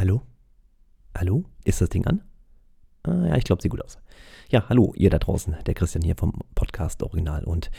[0.00, 0.22] Hallo?
[1.14, 1.44] Hallo?
[1.62, 2.22] Ist das Ding an?
[3.02, 3.98] Ah, ja, ich glaube, sieht gut aus.
[4.48, 5.54] Ja, hallo, ihr da draußen.
[5.66, 7.70] Der Christian hier vom Podcast Original und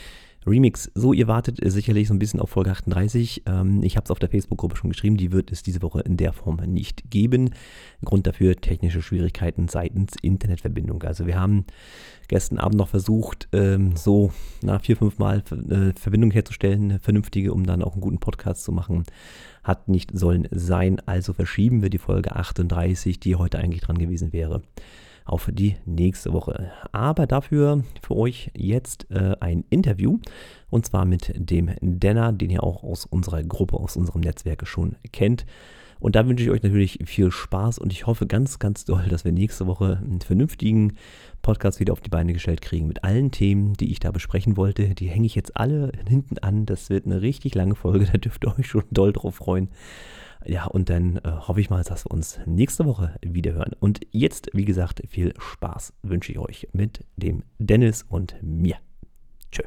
[0.46, 0.92] Remix.
[0.94, 3.44] So, ihr wartet sicherlich so ein bisschen auf Folge 38.
[3.48, 6.16] Ähm, ich habe es auf der Facebook-Gruppe schon geschrieben, die wird es diese Woche in
[6.16, 7.56] der Form nicht geben.
[8.06, 11.02] Grund dafür technische Schwierigkeiten seitens Internetverbindung.
[11.02, 11.66] Also wir haben
[12.28, 14.32] gestern Abend noch versucht, ähm, so
[14.62, 18.64] nach vier, fünf Mal äh, Verbindung herzustellen, eine vernünftige, um dann auch einen guten Podcast
[18.64, 19.06] zu machen.
[19.64, 24.34] Hat nicht sollen sein, also verschieben wir die Folge 38, die heute eigentlich dran gewesen
[24.34, 24.62] wäre
[25.26, 26.72] auf die nächste Woche.
[26.92, 30.20] Aber dafür für euch jetzt äh, ein Interview
[30.70, 34.96] und zwar mit dem Denner, den ihr auch aus unserer Gruppe, aus unserem Netzwerk schon
[35.12, 35.46] kennt.
[36.02, 39.24] Und da wünsche ich euch natürlich viel Spaß und ich hoffe ganz, ganz doll, dass
[39.24, 40.98] wir nächste Woche einen vernünftigen
[41.44, 44.96] Podcast wieder auf die Beine gestellt kriegen mit allen Themen, die ich da besprechen wollte.
[44.96, 46.66] Die hänge ich jetzt alle hinten an.
[46.66, 49.70] Das wird eine richtig lange Folge, da dürft ihr euch schon doll drauf freuen.
[50.44, 53.74] Ja, und dann äh, hoffe ich mal, dass wir uns nächste Woche wieder hören.
[53.80, 58.78] Und jetzt, wie gesagt, viel Spaß wünsche ich euch mit dem Dennis und mir.
[59.52, 59.62] Tschö.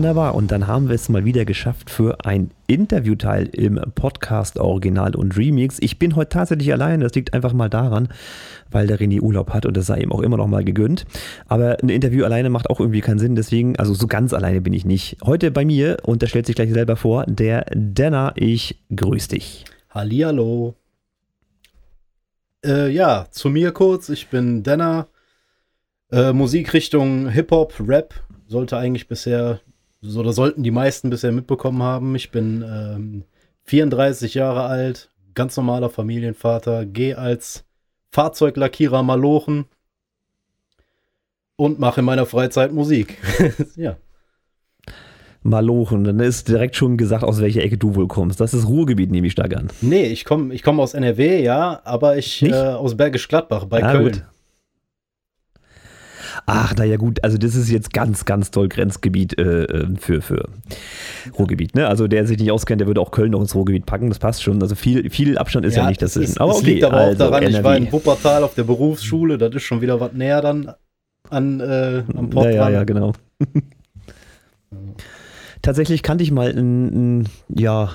[0.00, 0.34] Wunderbar.
[0.34, 5.36] Und dann haben wir es mal wieder geschafft für ein Interviewteil im Podcast Original und
[5.36, 5.76] Remix.
[5.78, 7.04] Ich bin heute tatsächlich alleine.
[7.04, 8.08] Das liegt einfach mal daran,
[8.70, 11.04] weil der René Urlaub hat und das sei ihm auch immer noch mal gegönnt.
[11.48, 13.34] Aber ein Interview alleine macht auch irgendwie keinen Sinn.
[13.34, 15.18] Deswegen, also so ganz alleine bin ich nicht.
[15.22, 18.32] Heute bei mir, und der stellt sich gleich selber vor, der Denner.
[18.36, 19.66] Ich grüße dich.
[19.90, 20.76] Hallihallo.
[22.64, 24.08] Äh, ja, zu mir kurz.
[24.08, 25.08] Ich bin Denner.
[26.10, 28.14] Äh, Musikrichtung Hip-Hop, Rap
[28.48, 29.60] sollte eigentlich bisher
[30.02, 32.14] so, da sollten die meisten bisher mitbekommen haben.
[32.14, 33.24] Ich bin ähm,
[33.64, 37.64] 34 Jahre alt, ganz normaler Familienvater, gehe als
[38.10, 39.66] Fahrzeuglackierer malochen
[41.56, 43.18] und mache in meiner Freizeit Musik.
[43.76, 43.96] ja.
[45.42, 48.40] Malochen, dann ist direkt schon gesagt, aus welcher Ecke du wohl kommst.
[48.40, 49.68] Das ist Ruhrgebiet, nehme ich stark an.
[49.80, 53.82] Nee, ich komme ich komm aus NRW, ja, aber ich äh, aus Bergisch Gladbach bei
[53.82, 54.04] ah, Köln.
[54.04, 54.24] Gut.
[56.52, 60.48] Ach, naja, gut, also das ist jetzt ganz, ganz toll Grenzgebiet äh, äh, für, für
[61.38, 61.76] Ruhrgebiet.
[61.76, 61.86] Ne?
[61.86, 64.42] Also der sich nicht auskennt, der würde auch Köln noch ins Ruhrgebiet packen, das passt
[64.42, 64.60] schon.
[64.60, 66.38] Also viel, viel Abstand ist ja, ja nicht dazwischen.
[66.38, 67.56] aber okay, liegt aber also auch daran, NRW.
[67.56, 70.74] ich war in Wuppertal auf der Berufsschule, das ist schon wieder was näher dann
[71.28, 72.46] an, äh, am Port.
[72.46, 73.12] Ja, ja, ja, genau.
[75.62, 77.90] Tatsächlich kannte ich mal, ein, ein, ja,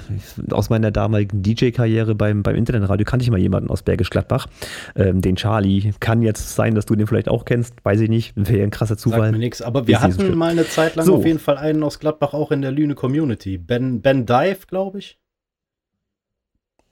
[0.52, 4.48] aus meiner damaligen DJ-Karriere beim, beim Internetradio, kannte ich mal jemanden aus Bergisch Gladbach,
[4.96, 5.94] ähm, den Charlie.
[6.00, 8.98] Kann jetzt sein, dass du den vielleicht auch kennst, weiß ich nicht, wäre ein krasser
[8.98, 9.22] Zufall.
[9.22, 11.16] Sagt mir nichts, aber wir hatten mal eine Zeit lang so.
[11.16, 13.58] auf jeden Fall einen aus Gladbach auch in der Lüne Community.
[13.58, 15.20] Ben, ben Dive, glaube ich.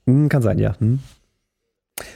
[0.05, 0.77] Hm, kann sein, ja.
[0.79, 0.99] Hm.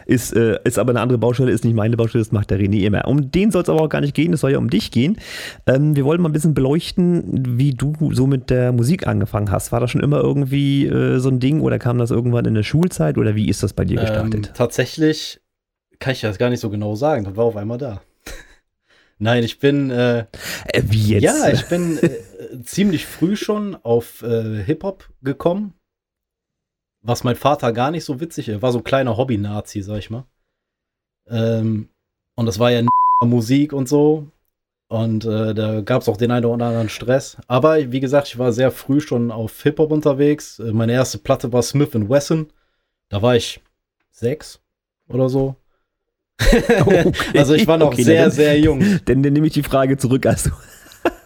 [0.07, 2.83] Ist, äh, ist aber eine andere Baustelle, ist nicht meine Baustelle, das macht der René
[2.83, 3.07] immer.
[3.07, 5.17] Um den soll es aber auch gar nicht gehen, es soll ja um dich gehen.
[5.67, 9.71] Ähm, wir wollen mal ein bisschen beleuchten, wie du so mit der Musik angefangen hast.
[9.71, 12.63] War das schon immer irgendwie äh, so ein Ding oder kam das irgendwann in der
[12.63, 14.47] Schulzeit oder wie ist das bei dir gestartet?
[14.47, 15.41] Ähm, tatsächlich
[15.99, 18.01] kann ich das gar nicht so genau sagen, das war auf einmal da.
[19.19, 19.91] Nein, ich bin.
[19.91, 20.25] Äh,
[20.73, 21.23] äh, wie jetzt?
[21.23, 25.73] Ja, ich bin äh, ziemlich früh schon auf äh, Hip-Hop gekommen
[27.02, 30.09] was mein Vater gar nicht so witzig, er war so ein kleiner Hobby-Nazi, sag ich
[30.09, 30.25] mal.
[31.30, 31.90] Ähm,
[32.35, 32.81] und das war ja
[33.24, 34.28] Musik und so.
[34.90, 37.38] Und äh, da gab es auch den einen oder anderen Stress.
[37.47, 40.59] Aber wie gesagt, ich war sehr früh schon auf Hip-Hop unterwegs.
[40.59, 42.47] Äh, meine erste Platte war Smith Wesson.
[43.09, 43.59] Da war ich
[44.12, 44.62] sechs
[45.09, 45.56] oder so.
[46.40, 47.12] okay.
[47.35, 48.79] also ich war noch okay, sehr, sehr jung.
[49.08, 50.25] Denn dann nehme ich die Frage zurück.
[50.25, 50.52] Also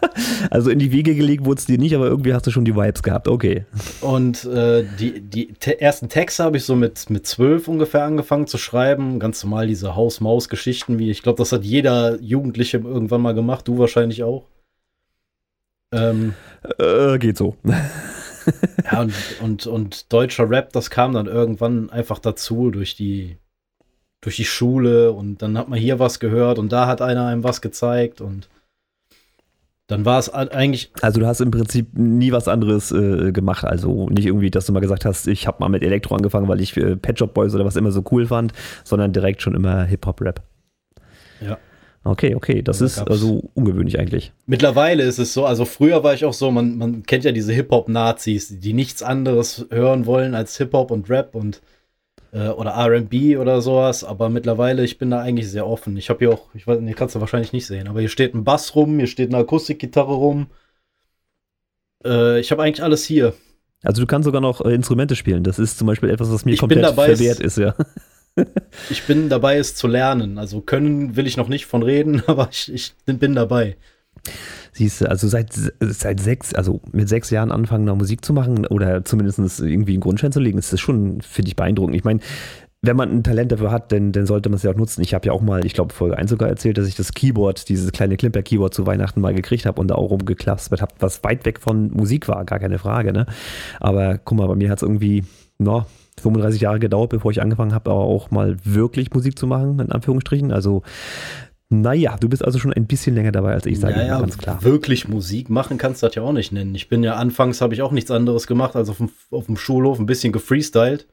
[0.50, 2.76] also in die Wege gelegt wurde es dir nicht, aber irgendwie hast du schon die
[2.76, 3.28] Vibes gehabt.
[3.28, 3.66] Okay.
[4.02, 8.48] Und äh, die, die te ersten Texte habe ich so mit, mit zwölf ungefähr angefangen
[8.48, 9.20] zu schreiben.
[9.20, 13.78] Ganz normal diese Haus-Maus-Geschichten, wie ich glaube, das hat jeder Jugendliche irgendwann mal gemacht, du
[13.78, 14.48] wahrscheinlich auch.
[15.94, 16.34] Ähm,
[16.80, 17.56] äh, geht so.
[18.92, 23.38] ja, und, und, und deutscher Rap, das kam dann irgendwann einfach dazu durch die,
[24.22, 27.44] durch die Schule und dann hat man hier was gehört und da hat einer einem
[27.44, 28.48] was gezeigt und
[29.92, 30.90] dann war es eigentlich.
[31.02, 33.66] Also du hast im Prinzip nie was anderes äh, gemacht.
[33.66, 36.62] Also nicht irgendwie, dass du mal gesagt hast, ich habe mal mit Elektro angefangen, weil
[36.62, 38.54] ich äh, Pet Shop Boys oder was immer so cool fand,
[38.86, 40.42] sondern direkt schon immer Hip-Hop-Rap.
[41.42, 41.58] Ja.
[42.04, 44.32] Okay, okay, das ja, ist also ungewöhnlich eigentlich.
[44.46, 47.52] Mittlerweile ist es so, also früher war ich auch so, man, man kennt ja diese
[47.52, 51.62] Hip-Hop-Nazis, die nichts anderes hören wollen als Hip-Hop und Rap und
[52.32, 55.98] äh, oder RB oder sowas, aber mittlerweile, ich bin da eigentlich sehr offen.
[55.98, 58.34] Ich habe hier auch, ich weiß, nicht, kannst du wahrscheinlich nicht sehen, aber hier steht
[58.34, 60.48] ein Bass rum, hier steht eine Akustikgitarre rum.
[62.06, 63.34] Äh, ich habe eigentlich alles hier.
[63.84, 65.44] Also du kannst sogar noch äh, Instrumente spielen.
[65.44, 67.76] Das ist zum Beispiel etwas, was mir Ich komplett dabei, verwehrt ist, ja.
[68.90, 70.38] Ich bin dabei, es zu lernen.
[70.38, 73.76] Also können will ich noch nicht von reden, aber ich, ich bin dabei.
[74.74, 78.66] Siehst du, also seit, seit sechs, also mit sechs Jahren anfangen, noch Musik zu machen
[78.66, 81.96] oder zumindest irgendwie einen Grundstein zu legen, ist das schon, finde ich, beeindruckend.
[81.96, 82.22] Ich meine,
[82.84, 85.02] wenn man ein Talent dafür hat, dann, dann sollte man es ja auch nutzen.
[85.02, 87.70] Ich habe ja auch mal, ich glaube, Folge 1 sogar erzählt, dass ich das Keyboard,
[87.70, 91.46] dieses kleine Klimper-Keyboard zu Weihnachten mal gekriegt habe und da auch rumgeklaspert habe, was weit
[91.46, 93.14] weg von Musik war, gar keine Frage.
[93.14, 93.28] Ne?
[93.80, 95.24] Aber guck mal, bei mir hat es irgendwie,
[95.60, 95.86] no,
[96.20, 99.92] 35 Jahre gedauert, bevor ich angefangen habe, aber auch mal wirklich Musik zu machen, in
[99.92, 100.52] Anführungsstrichen.
[100.52, 100.82] Also,
[101.72, 104.16] naja, du bist also schon ein bisschen länger dabei als ich, sage ja, ich mal
[104.16, 104.62] ja, ganz klar.
[104.62, 106.76] Wirklich Musik machen kannst du das ja auch nicht nennen.
[106.76, 109.56] Ich bin ja anfangs, habe ich auch nichts anderes gemacht, als auf dem, auf dem
[109.56, 111.08] Schulhof ein bisschen gefreestylt.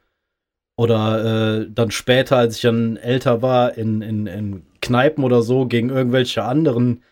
[0.77, 5.67] Oder äh, dann später, als ich dann älter war, in, in, in Kneipen oder so,
[5.67, 7.05] gegen irgendwelche anderen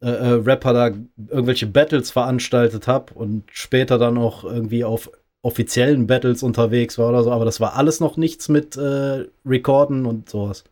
[0.00, 0.86] äh, äh, Rapper da
[1.28, 5.12] irgendwelche Battles veranstaltet habe und später dann auch irgendwie auf
[5.42, 7.30] offiziellen Battles unterwegs war oder so.
[7.30, 10.64] Aber das war alles noch nichts mit äh, Recorden und sowas.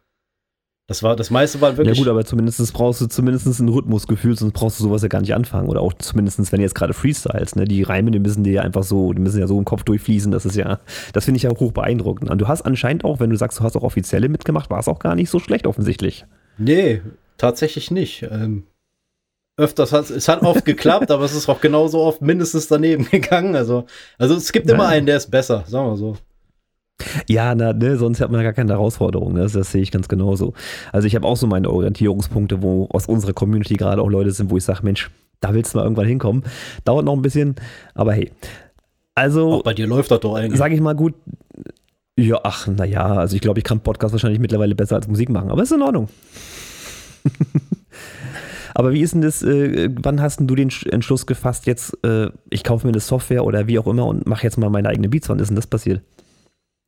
[0.91, 1.99] Das war, das meiste war Ja wirklich.
[1.99, 5.35] gut, aber zumindest brauchst du zumindest ein Rhythmusgefühl, sonst brauchst du sowas ja gar nicht
[5.35, 5.69] anfangen.
[5.69, 7.67] Oder auch zumindest, wenn du jetzt gerade Freestyles, ne?
[7.67, 10.33] Die Reime, die müssen dir ja einfach so, die müssen ja so im Kopf durchfließen.
[10.33, 10.81] Das ist ja,
[11.13, 12.31] das finde ich ja hoch beeindruckend.
[12.31, 14.89] Und du hast anscheinend auch, wenn du sagst, du hast auch offizielle mitgemacht, war es
[14.89, 16.25] auch gar nicht so schlecht offensichtlich.
[16.57, 17.03] Nee,
[17.37, 18.23] tatsächlich nicht.
[18.23, 18.65] Ähm,
[19.59, 23.57] öfters hat es hat oft geklappt, aber es ist auch genauso oft mindestens daneben gegangen.
[23.57, 23.85] Also,
[24.17, 24.89] also es gibt immer Ja.
[24.89, 26.17] einen, der ist besser, sagen wir so.
[27.29, 29.35] Ja, na, ne, sonst hat man ja gar keine Herausforderung.
[29.35, 29.41] Ne?
[29.41, 30.55] Das, das sehe ich ganz genauso.
[30.93, 34.51] Also ich habe auch so meine Orientierungspunkte, wo aus unserer Community gerade auch Leute sind,
[34.51, 35.11] wo ich sage, Mensch,
[35.41, 36.43] da willst du mal irgendwann hinkommen.
[36.85, 37.55] Dauert noch ein bisschen,
[37.95, 38.33] aber hey.
[39.15, 40.59] Also, Auch bei dir läuft das doch eigentlich.
[40.59, 41.15] sage ich mal gut,
[42.19, 45.51] ja, ach, naja, also ich glaube, ich kann Podcast wahrscheinlich mittlerweile besser als Musik machen,
[45.51, 46.09] aber ist in Ordnung.
[48.75, 51.97] aber wie ist denn das, äh, wann hast denn du den Sch- Entschluss gefasst, jetzt,
[52.05, 54.89] äh, ich kaufe mir eine Software oder wie auch immer und mache jetzt mal meine
[54.89, 55.29] eigene Beats?
[55.29, 56.03] Wann ist denn das passiert?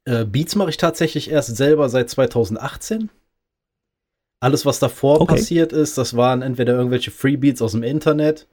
[0.06, 3.10] Äh, Beats mache ich tatsächlich erst selber seit 2018.
[4.42, 5.34] Alles, was davor Okay.
[5.34, 8.48] passiert ist, das waren entweder irgendwelche Freebeats aus dem Internet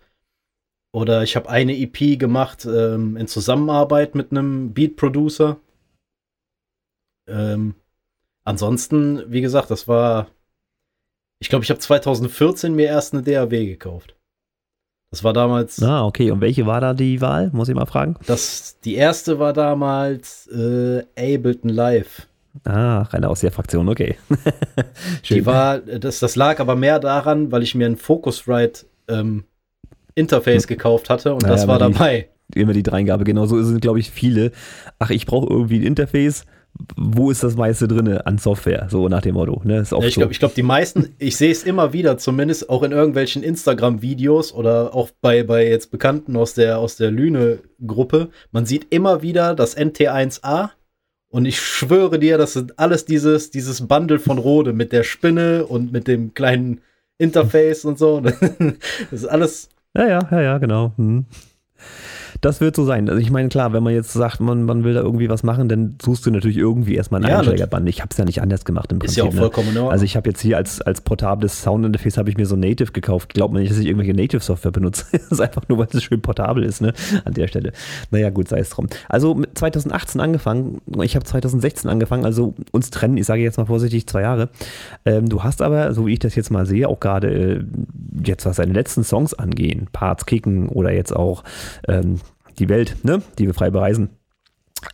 [0.93, 5.57] oder ich habe eine EP gemacht ähm, in Zusammenarbeit mit einem Beat-Producer.
[7.29, 7.75] Ähm,
[8.43, 10.29] ansonsten, wie gesagt, das war,
[11.39, 14.16] ich glaube, ich habe 2014 mir erst eine DAW gekauft.
[15.11, 16.31] Das war damals, Ah, okay.
[16.31, 17.49] Und welche war da die Wahl?
[17.53, 18.15] Muss ich mal fragen.
[18.27, 22.27] das, die erste war damals äh, Ableton Live.
[22.65, 24.17] Ah, reiner aus der Fraktion, okay.
[25.29, 29.43] Die war, das, das lag aber mehr daran, weil ich mir ein Focusrite ähm,
[30.15, 32.29] Interface gekauft hatte und Naja, das war die- dabei.
[32.55, 34.51] Immer die Dreingabe, genau so sind, glaube ich, viele.
[34.99, 36.45] Ach, ich brauche irgendwie ein Interface.
[36.95, 38.87] Wo ist das meiste drin an Software?
[38.89, 39.61] So nach dem Motto.
[39.63, 39.79] Ne?
[39.79, 40.21] Ist Ja, ich so.
[40.21, 44.53] glaube, ich glaub, die meisten, ich sehe es immer wieder, zumindest auch in irgendwelchen Instagram-Videos
[44.53, 48.29] oder auch bei, bei jetzt Bekannten aus der, aus der Lüne-Gruppe.
[48.51, 50.69] Man sieht immer wieder das NT1A
[51.29, 55.65] und ich schwöre dir, das sind alles dieses, dieses Bundle von Rode mit der Spinne
[55.65, 56.81] und mit dem kleinen
[57.17, 58.21] Interface und so.
[59.11, 60.93] Das ist alles Ja, ja, ja, ja, genau.
[60.97, 61.25] Hm.
[62.41, 63.09] Das wird so sein.
[63.09, 65.69] Also ich meine, klar, wenn man jetzt sagt, man, man will da irgendwie was machen,
[65.69, 67.87] dann suchst du natürlich irgendwie erstmal einen Ja, Einsteigerband.
[67.89, 69.23] Ich habe es ja nicht anders gemacht im ist Prinzip.
[69.23, 69.39] ja auch ne?
[69.39, 69.91] vollkommen Ordnung.
[69.91, 73.33] Also ich habe jetzt hier als, als portables Soundinterface habe ich mir so Native gekauft.
[73.33, 75.05] Glaubt man nicht, dass ich irgendwelche Native-Software benutze.
[75.11, 76.93] das ist einfach nur, weil es schön portabel ist, ne?
[77.25, 77.71] An der Stelle.
[78.11, 78.87] Naja, gut, sei es drum.
[79.09, 83.65] Also mit 2018 angefangen, ich habe 2016 angefangen, also uns trennen, ich sage jetzt mal
[83.65, 84.49] vorsichtig, zwei Jahre.
[85.05, 87.63] Ähm, du hast aber, so wie ich das jetzt mal sehe, auch gerade äh,
[88.23, 91.43] jetzt, was deine letzten Songs angehen, Parts Kicken oder jetzt auch
[91.87, 92.19] ähm,
[92.59, 93.21] die Welt, ne?
[93.37, 94.09] Die wir frei bereisen.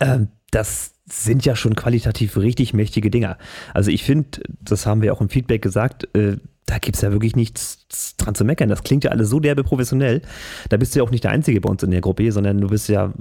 [0.00, 3.36] Ähm, das sind ja schon qualitativ richtig mächtige Dinger.
[3.74, 7.12] Also ich finde, das haben wir auch im Feedback gesagt, äh, da gibt es ja
[7.12, 8.70] wirklich nichts dran zu meckern.
[8.70, 10.22] Das klingt ja alles so derbe professionell.
[10.70, 12.68] Da bist du ja auch nicht der Einzige bei uns in der Gruppe, sondern du
[12.68, 13.12] bist ja,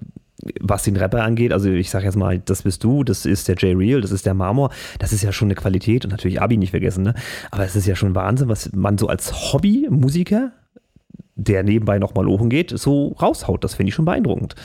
[0.61, 3.55] was den Rapper angeht, also ich sage jetzt mal, das bist du, das ist der
[3.55, 6.57] J Real, das ist der Marmor, das ist ja schon eine Qualität und natürlich Abi
[6.57, 7.13] nicht vergessen, ne?
[7.51, 10.51] Aber es ist ja schon Wahnsinn, was man so als Hobby-Musiker,
[11.35, 13.63] der nebenbei nochmal oben geht, so raushaut.
[13.63, 14.55] Das finde ich schon beeindruckend.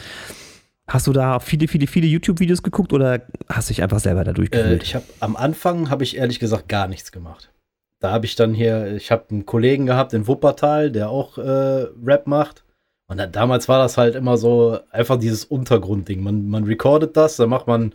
[0.87, 4.31] Hast du da viele, viele, viele YouTube-Videos geguckt oder hast du dich einfach selber da
[4.31, 4.83] Äh, durchgefühlt?
[4.83, 7.53] ich habe am Anfang habe ich ehrlich gesagt gar nichts gemacht.
[8.01, 11.87] Da habe ich dann hier, ich habe einen Kollegen gehabt in Wuppertal, der auch äh,
[12.05, 12.65] Rap macht.
[13.07, 16.23] Und dann, damals war das halt immer so einfach dieses Untergrundding.
[16.23, 17.95] Man, man recordet das, dann macht man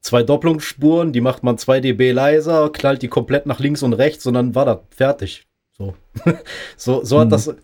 [0.00, 4.26] zwei Doppelungsspuren, die macht man 2 dB leiser, knallt die komplett nach links und rechts
[4.26, 5.46] und dann war das fertig.
[5.76, 5.94] So,
[6.76, 7.30] so, so hat Hm.
[7.30, 7.54] das.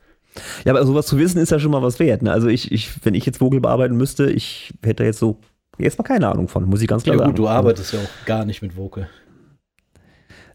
[0.64, 2.23] Ja, aber sowas zu wissen ist ja schon mal was wert.
[2.23, 2.33] Ne?
[2.33, 5.38] Also ich, ich, wenn ich jetzt Vogel bearbeiten müsste, ich hätte jetzt so
[5.78, 7.30] erstmal keine Ahnung von, muss ich ganz Ja klar sagen.
[7.30, 9.09] gut, du arbeitest ja auch gar nicht mit Vocal.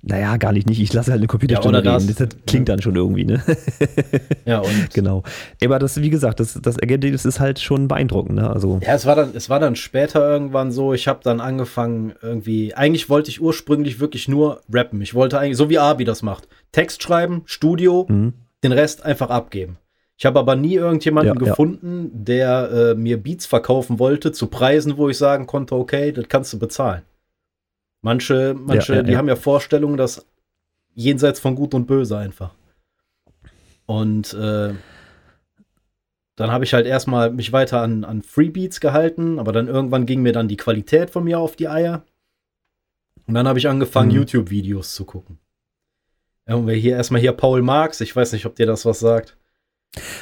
[0.05, 0.81] Naja, gar nicht, nicht.
[0.81, 2.07] Ich lasse halt eine Computerstimme Ja, reden.
[2.07, 2.17] das.
[2.17, 3.41] Das, klingt dann schon irgendwie, ne?
[4.45, 5.23] Ja, und genau.
[5.63, 8.49] Aber das, wie gesagt, das, das Ergebnis ist halt schon beeindruckend, ne?
[8.49, 12.13] Also, Ja, es war dann, es war dann später irgendwann so, ich habe dann angefangen
[12.21, 15.01] irgendwie, eigentlich wollte ich ursprünglich wirklich nur rappen.
[15.01, 18.33] Ich wollte eigentlich, so wie Abi das macht, Text schreiben, Studio, mhm.
[18.63, 19.77] Den Rest einfach abgeben.
[20.17, 21.49] Ich habe aber nie irgendjemanden Ja, ja.
[21.49, 26.27] gefunden, der äh, mir Beats verkaufen wollte zu Preisen, wo ich sagen konnte, okay, das
[26.29, 27.01] kannst du bezahlen.
[28.01, 29.17] Manche, manche, Ja, ja, die ja.
[29.17, 30.25] haben ja Vorstellungen, dass
[30.93, 32.53] jenseits von Gut und Böse einfach.
[33.85, 34.73] Und äh,
[36.35, 40.21] dann habe ich halt erstmal mich weiter an, an Freebeats gehalten, aber dann irgendwann ging
[40.21, 42.03] mir dann die Qualität von mir auf die Eier.
[43.25, 44.15] Und dann habe ich angefangen, Mhm.
[44.17, 45.39] YouTube-Videos zu gucken.
[46.47, 48.99] Ja, und wir hier erstmal hier Paul Marx, ich weiß nicht, ob dir das was
[48.99, 49.37] sagt.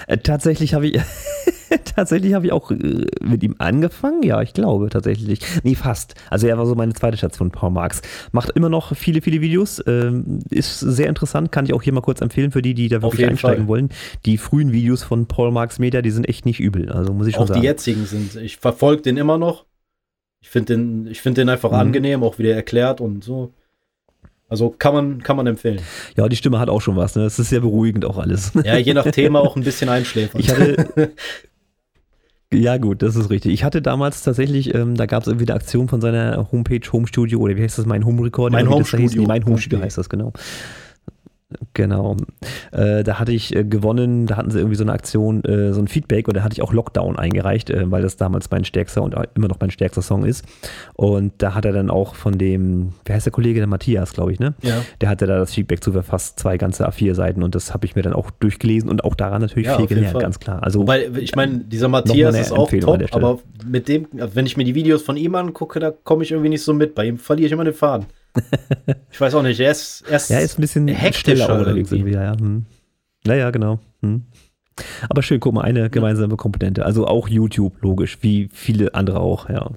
[0.08, 1.00] Äh, tatsächlich habe ich
[1.96, 4.22] tatsächlich habe ich auch äh, mit ihm angefangen.
[4.22, 5.40] Ja, ich glaube tatsächlich.
[5.64, 6.16] Nee, fast.
[6.30, 8.02] Also er war so meine zweite Station, Paul Marx.
[8.34, 9.82] Macht immer noch viele, viele Videos.
[9.88, 11.52] Ähm, ist sehr interessant.
[11.52, 13.68] Kann ich auch hier mal kurz empfehlen für die, die da wirklich einsteigen Fall.
[13.68, 13.90] wollen.
[14.26, 16.92] Die frühen Videos von Paul Marx Media, die sind echt nicht übel.
[16.92, 17.62] Also muss ich schon Auch sagen.
[17.62, 18.36] die jetzigen sind.
[18.36, 19.66] Ich verfolge den immer noch.
[20.44, 21.78] Ich finde den, ich find den einfach Mhm.
[21.78, 23.54] angenehm, auch wie der erklärt und so.
[24.52, 25.80] Also kann man, kann man empfehlen.
[26.18, 27.16] Ja, die Stimme hat auch schon was.
[27.16, 27.24] Ne?
[27.24, 28.52] Es ist sehr beruhigend auch alles.
[28.66, 30.42] Ja, je nach Thema auch ein bisschen einschläfern.
[30.42, 31.14] Ich hatte.
[32.54, 33.54] Ja, gut, das ist richtig.
[33.54, 37.08] Ich hatte damals tatsächlich, ähm, da gab es irgendwie eine Aktion von seiner Homepage, Home
[37.08, 38.52] Studio, oder wie heißt das, mein Home Recording?
[38.52, 39.12] Mein Home das hieß?
[39.12, 39.22] Studio.
[39.22, 40.34] Nee, mein Home Studio heißt das, genau.
[41.74, 42.18] Genau.
[42.72, 45.82] Äh, da hatte ich äh, gewonnen, da hatten sie irgendwie so eine Aktion, äh, so
[45.82, 49.02] ein Feedback und da hatte ich auch Lockdown eingereicht, äh, weil das damals mein stärkster
[49.02, 50.46] und immer noch mein stärkster Song ist.
[50.94, 54.32] Und da hat er dann auch von dem, wie heißt der Kollege, der Matthias, glaube
[54.34, 54.54] ich, ne?
[54.62, 54.82] ja.
[55.02, 58.02] Der hatte da das Feedback zu verfasst, zwei ganze A4-Seiten und das habe ich mir
[58.02, 60.22] dann auch durchgelesen und auch daran natürlich Ja, viel gelernt, Fall.
[60.22, 60.64] ganz klar.
[60.64, 64.58] Also, Wobei, ich meine, dieser Matthias ist auch Empfehlung top, aber mit dem, wenn ich
[64.58, 66.96] mir die Videos von ihm angucke, da komme ich irgendwie nicht so mit.
[66.96, 68.06] Bei ihm verliere ich immer den Faden.
[69.12, 71.96] Ich weiß auch nicht, er ist, er ist, Ja, ist ein bisschen hektischer irgendwie.
[71.96, 72.14] irgendwie.
[72.14, 72.40] Ja, ja.
[72.40, 72.66] Hm.
[73.26, 73.80] Naja, genau.
[74.02, 74.24] Hm.
[75.10, 76.86] Aber schön, guck mal, eine gemeinsame Komponente.
[76.86, 79.70] Also auch YouTube, logisch, wie viele andere auch, ja.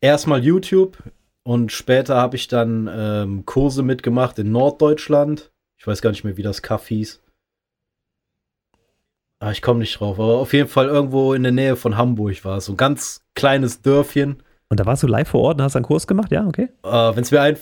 [0.00, 0.98] erstmal YouTube
[1.42, 5.50] und später habe ich dann ähm, Kurse mitgemacht in Norddeutschland.
[5.76, 7.20] Ich weiß gar nicht mehr, wie das Kaff hieß.
[9.40, 12.44] Ah, ich komme nicht drauf, aber auf jeden Fall irgendwo in der Nähe von Hamburg
[12.44, 12.66] war es.
[12.66, 14.42] So ein ganz kleines Dörfchen.
[14.68, 16.68] Und da warst du live vor Ort und hast einen Kurs gemacht, ja, okay.
[16.82, 17.56] Äh, Wenn es mir ein,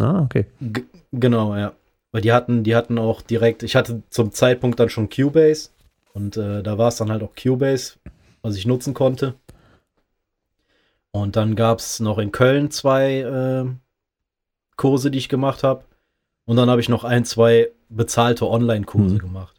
[0.00, 0.46] Ah, okay.
[0.60, 1.72] G genau, ja.
[2.12, 5.70] Weil die hatten, die hatten auch direkt, ich hatte zum Zeitpunkt dann schon Cubase
[6.14, 7.94] und äh, da war es dann halt auch Cubase,
[8.42, 9.34] was ich nutzen konnte.
[11.10, 13.64] Und dann gab es noch in Köln zwei äh,
[14.76, 15.84] Kurse, die ich gemacht habe.
[16.44, 19.18] Und dann habe ich noch ein, zwei bezahlte Online-Kurse Mhm.
[19.18, 19.54] gemacht.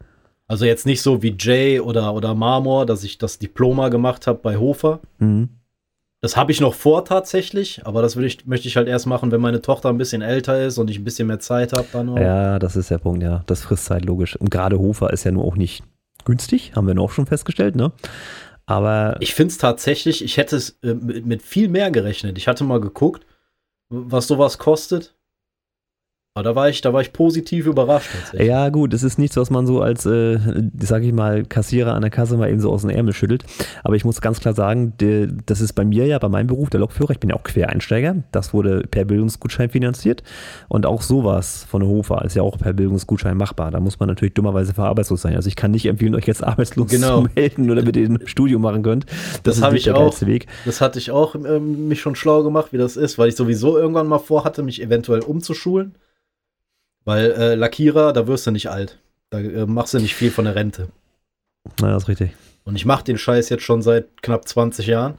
[0.48, 4.40] Also jetzt nicht so wie Jay oder, oder Marmor, dass ich das Diploma gemacht habe
[4.40, 5.00] bei Hofer.
[5.20, 5.50] Mhm.
[6.22, 9.40] Das habe ich noch vor tatsächlich, aber das ich, möchte ich halt erst machen, wenn
[9.40, 12.18] meine Tochter ein bisschen älter ist und ich ein bisschen mehr Zeit habe dann auch.
[12.18, 13.44] Ja, das ist der Punkt, ja.
[13.46, 14.36] Das frisst Zeit, logisch.
[14.36, 15.82] Und gerade Hofer ist ja nur auch nicht
[16.26, 17.94] günstig, haben wir noch schon festgestellt, ne?
[18.66, 22.38] Aber Ich finde es tatsächlich, ich hätte es äh, mit, mit viel mehr gerechnet.
[22.38, 23.26] Ich hatte mal geguckt,
[23.90, 25.16] was sowas kostet.
[26.40, 28.10] Aber da war ich, da war ich positiv überrascht.
[28.32, 30.40] Ja, gut, es ist nichts, was man so als, äh,
[30.80, 33.44] sag ich mal, Kassierer an der Kasse mal eben so aus dem Ärmel schüttelt.
[33.84, 36.70] Aber ich muss ganz klar sagen, der, das ist bei mir ja, bei meinem Beruf,
[36.70, 38.16] der Lokführer, ich bin ja auch Quereinsteiger.
[38.32, 40.24] Das wurde per Bildungsgutschein finanziert.
[40.70, 43.72] Und auch sowas von der Hofer ist ja auch per Bildungsgutschein machbar.
[43.72, 45.36] Da muss man natürlich dummerweise für arbeitslos sein.
[45.36, 47.24] Also ich kann nicht empfehlen, euch jetzt arbeitslos Genau.
[47.24, 49.06] zu melden oder mit dem Studium machen könnt.
[49.44, 50.22] Das ist habe nicht ich der auch.
[50.22, 50.48] Weg.
[50.66, 53.78] Das hatte ich auch ähm, mich schon schlau gemacht, wie das ist, weil ich sowieso
[53.78, 55.96] irgendwann mal vorhatte, mich eventuell umzuschulen.
[57.06, 59.00] Weil äh, Lackierer, da wirst du nicht alt.
[59.30, 60.90] Da äh, machst du nicht viel von der Rente.
[61.80, 62.32] Na, das ist richtig.
[62.64, 65.18] Und ich mache den Scheiß jetzt schon seit knapp 20 Jahren.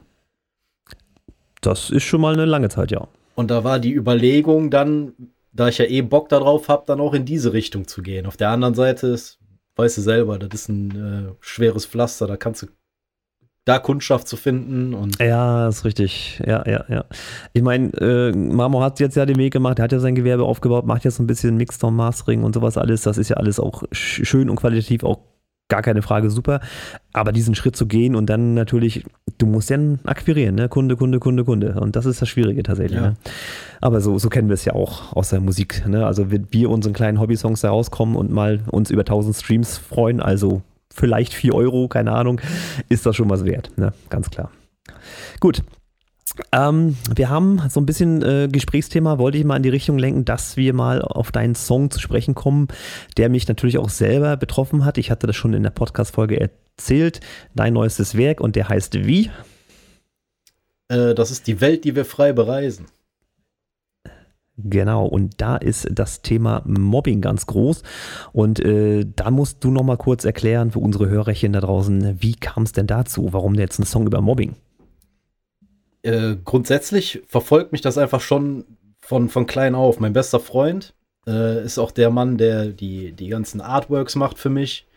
[1.61, 3.07] Das ist schon mal eine lange Zeit, ja.
[3.35, 5.13] Und da war die Überlegung dann,
[5.53, 8.25] da ich ja eh Bock darauf habe, dann auch in diese Richtung zu gehen.
[8.25, 9.39] Auf der anderen Seite ist,
[9.75, 10.91] weißt du selber, das ist ein
[11.29, 12.67] äh, schweres Pflaster, da kannst du
[13.65, 16.41] da Kundschaft zu finden und Ja, ist richtig.
[16.45, 17.05] Ja, ja, ja.
[17.53, 20.43] Ich meine, äh, Marmor hat jetzt ja den Weg gemacht, er hat ja sein Gewerbe
[20.43, 23.03] aufgebaut, macht jetzt so ein bisschen Mixdown, Mastering und sowas alles.
[23.03, 25.19] Das ist ja alles auch sch- schön und qualitativ auch
[25.69, 26.59] gar keine Frage super.
[27.13, 29.05] Aber diesen Schritt zu gehen und dann natürlich,
[29.37, 30.67] du musst ja akquirieren, ne?
[30.67, 31.79] Kunde, Kunde, Kunde, Kunde.
[31.79, 32.99] Und das ist das Schwierige tatsächlich.
[32.99, 33.09] Ja.
[33.11, 33.15] Ne?
[33.79, 35.87] Aber so, so kennen wir es ja auch aus der Musik.
[35.87, 36.05] Ne?
[36.05, 40.19] Also wenn wir unseren kleinen Hobby-Songs da rauskommen und mal uns über 1000 Streams freuen,
[40.19, 40.61] also
[40.93, 42.41] vielleicht 4 Euro, keine Ahnung,
[42.89, 43.71] ist das schon was wert.
[43.77, 43.93] Ne?
[44.09, 44.51] Ganz klar.
[45.39, 45.63] Gut.
[46.53, 50.23] Ähm, wir haben so ein bisschen äh, Gesprächsthema, wollte ich mal in die Richtung lenken,
[50.23, 52.69] dass wir mal auf deinen Song zu sprechen kommen,
[53.17, 54.97] der mich natürlich auch selber betroffen hat.
[54.97, 57.19] Ich hatte das schon in der Podcast-Folge erzählt.
[57.53, 59.29] Dein neuestes Werk und der heißt wie?
[60.91, 62.87] äh, das ist die Welt, die wir frei bereisen.
[64.57, 67.83] Genau, und da ist das Thema Mobbing ganz groß.
[68.33, 72.63] Und äh, da musst du nochmal kurz erklären für unsere Hörerchen da draußen, wie kam
[72.63, 73.29] es denn dazu?
[73.31, 74.55] Warum jetzt ein Song über Mobbing?
[76.03, 78.65] Äh, grundsätzlich verfolgt mich das einfach schon
[78.99, 79.99] von, von klein auf.
[79.99, 80.93] Mein bester Freund
[81.27, 84.87] äh, ist auch der Mann, der die, die ganzen Artworks macht für mich.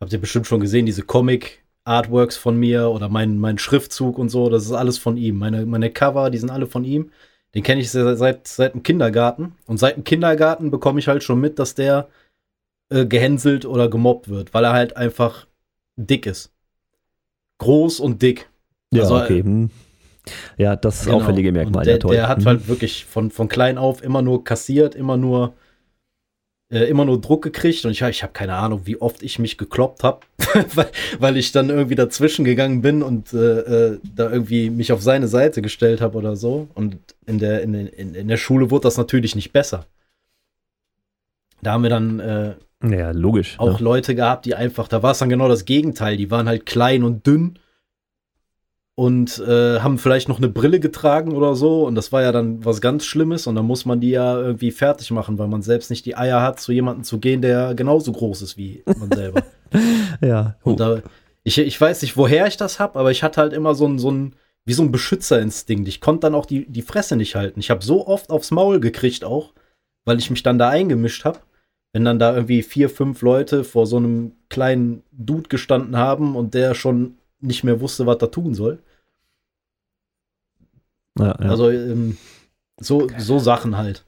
[0.00, 4.48] Habt ihr bestimmt schon gesehen, diese Comic-Artworks von mir oder mein, mein Schriftzug und so,
[4.48, 5.36] das ist alles von ihm.
[5.36, 7.10] Meine, meine Cover, die sind alle von ihm.
[7.54, 9.54] Den kenne ich seit, seit, dem Kindergarten.
[9.66, 12.08] Und seit dem Kindergarten bekomme ich halt schon mit, dass der
[12.90, 15.46] äh, gehänselt oder gemobbt wird, weil er halt einfach
[15.96, 16.52] dick ist.
[17.58, 18.48] Groß und dick.
[18.92, 19.42] Ja, also, okay.
[19.42, 19.70] Hm.
[20.56, 21.18] Ja, das genau.
[21.18, 21.84] auffällige Merkmal.
[21.84, 22.14] der, ja, toll.
[22.14, 22.44] der hat mhm.
[22.46, 25.54] halt wirklich von, von klein auf immer nur kassiert, immer nur
[26.70, 29.56] äh, immer nur Druck gekriegt und ich, ich habe keine Ahnung, wie oft ich mich
[29.56, 30.20] gekloppt habe,
[30.74, 35.02] weil, weil ich dann irgendwie dazwischen gegangen bin und äh, äh, da irgendwie mich auf
[35.02, 36.68] seine Seite gestellt habe oder so.
[36.74, 39.86] Und in der, in, in, in der Schule wurde das natürlich nicht besser.
[41.62, 43.58] Da haben wir dann äh, ja, logisch.
[43.58, 43.84] Auch ja.
[43.84, 46.16] Leute gehabt, die einfach, da war es dann genau das Gegenteil.
[46.16, 47.58] Die waren halt klein und dünn
[48.98, 51.86] und äh, haben vielleicht noch eine Brille getragen oder so.
[51.86, 53.46] Und das war ja dann was ganz Schlimmes.
[53.46, 56.42] Und dann muss man die ja irgendwie fertig machen, weil man selbst nicht die Eier
[56.42, 59.44] hat, zu jemandem zu gehen, der genauso groß ist wie man selber.
[60.20, 60.56] ja.
[60.64, 61.00] Und da,
[61.44, 64.00] ich, ich weiß nicht, woher ich das habe, aber ich hatte halt immer so ein,
[64.00, 65.86] so ein, wie so ein Beschützerinstinkt.
[65.86, 67.60] Ich konnte dann auch die, die Fresse nicht halten.
[67.60, 69.52] Ich habe so oft aufs Maul gekriegt auch,
[70.06, 71.38] weil ich mich dann da eingemischt habe.
[71.92, 76.54] Wenn dann da irgendwie vier, fünf Leute vor so einem kleinen Dude gestanden haben und
[76.54, 78.80] der schon nicht mehr wusste, was er tun soll.
[81.18, 81.50] Ja, ja.
[81.50, 82.16] Also ähm,
[82.80, 84.04] so, so Sachen halt.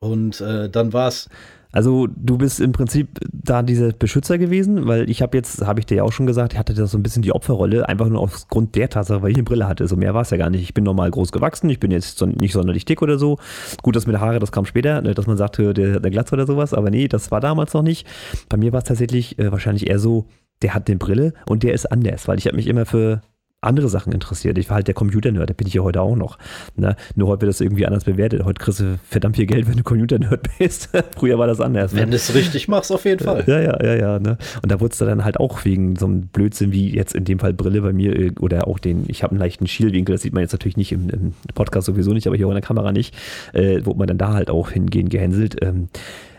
[0.00, 1.28] Und äh, dann war es.
[1.72, 5.86] Also du bist im Prinzip da dieser Beschützer gewesen, weil ich habe jetzt, habe ich
[5.86, 8.20] dir ja auch schon gesagt, ich hatte da so ein bisschen die Opferrolle, einfach nur
[8.20, 9.88] aufgrund der Tatsache, weil ich eine Brille hatte.
[9.88, 10.62] So mehr war es ja gar nicht.
[10.62, 13.38] Ich bin normal groß gewachsen, ich bin jetzt so, nicht sonderlich dick oder so.
[13.82, 16.32] Gut, das mit der Haare, das kam später, ne, dass man sagte, der, der Glatz
[16.32, 18.06] oder sowas, aber nee, das war damals noch nicht.
[18.48, 20.26] Bei mir war es tatsächlich äh, wahrscheinlich eher so,
[20.62, 23.20] der hat eine Brille und der ist anders, weil ich habe mich immer für
[23.64, 24.58] andere Sachen interessiert.
[24.58, 26.38] Ich war halt der Computer-Nerd, der bin ich ja heute auch noch.
[26.76, 26.96] Ne?
[27.14, 28.44] Nur heute wird das irgendwie anders bewertet.
[28.44, 30.90] Heute kriegst du verdammt viel Geld, wenn du Computer-Nerd bist.
[31.16, 31.92] Früher war das anders.
[31.92, 32.02] Ne?
[32.02, 33.44] Wenn du es richtig machst, auf jeden Fall.
[33.46, 34.18] Ja, ja, ja, ja.
[34.18, 34.38] Ne?
[34.62, 37.38] Und da wurdest du dann halt auch wegen so einem Blödsinn wie jetzt in dem
[37.38, 40.32] Fall Brille bei mir äh, oder auch den, ich habe einen leichten Schielwinkel, das sieht
[40.32, 42.92] man jetzt natürlich nicht im, im, Podcast sowieso nicht, aber hier auch in der Kamera
[42.92, 43.14] nicht,
[43.52, 45.56] äh, wo man dann da halt auch hingehen gehänselt.
[45.62, 45.88] Ähm,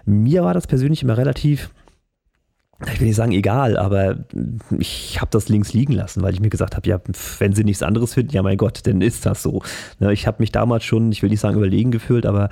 [0.06, 1.70] mir war das persönlich immer relativ
[2.92, 4.18] ich will nicht sagen egal, aber
[4.78, 7.00] ich habe das links liegen lassen, weil ich mir gesagt habe, ja,
[7.40, 9.62] wenn sie nichts anderes finden, ja mein Gott, dann ist das so.
[10.00, 12.50] Ne, ich habe mich damals schon, ich will nicht sagen überlegen gefühlt, aber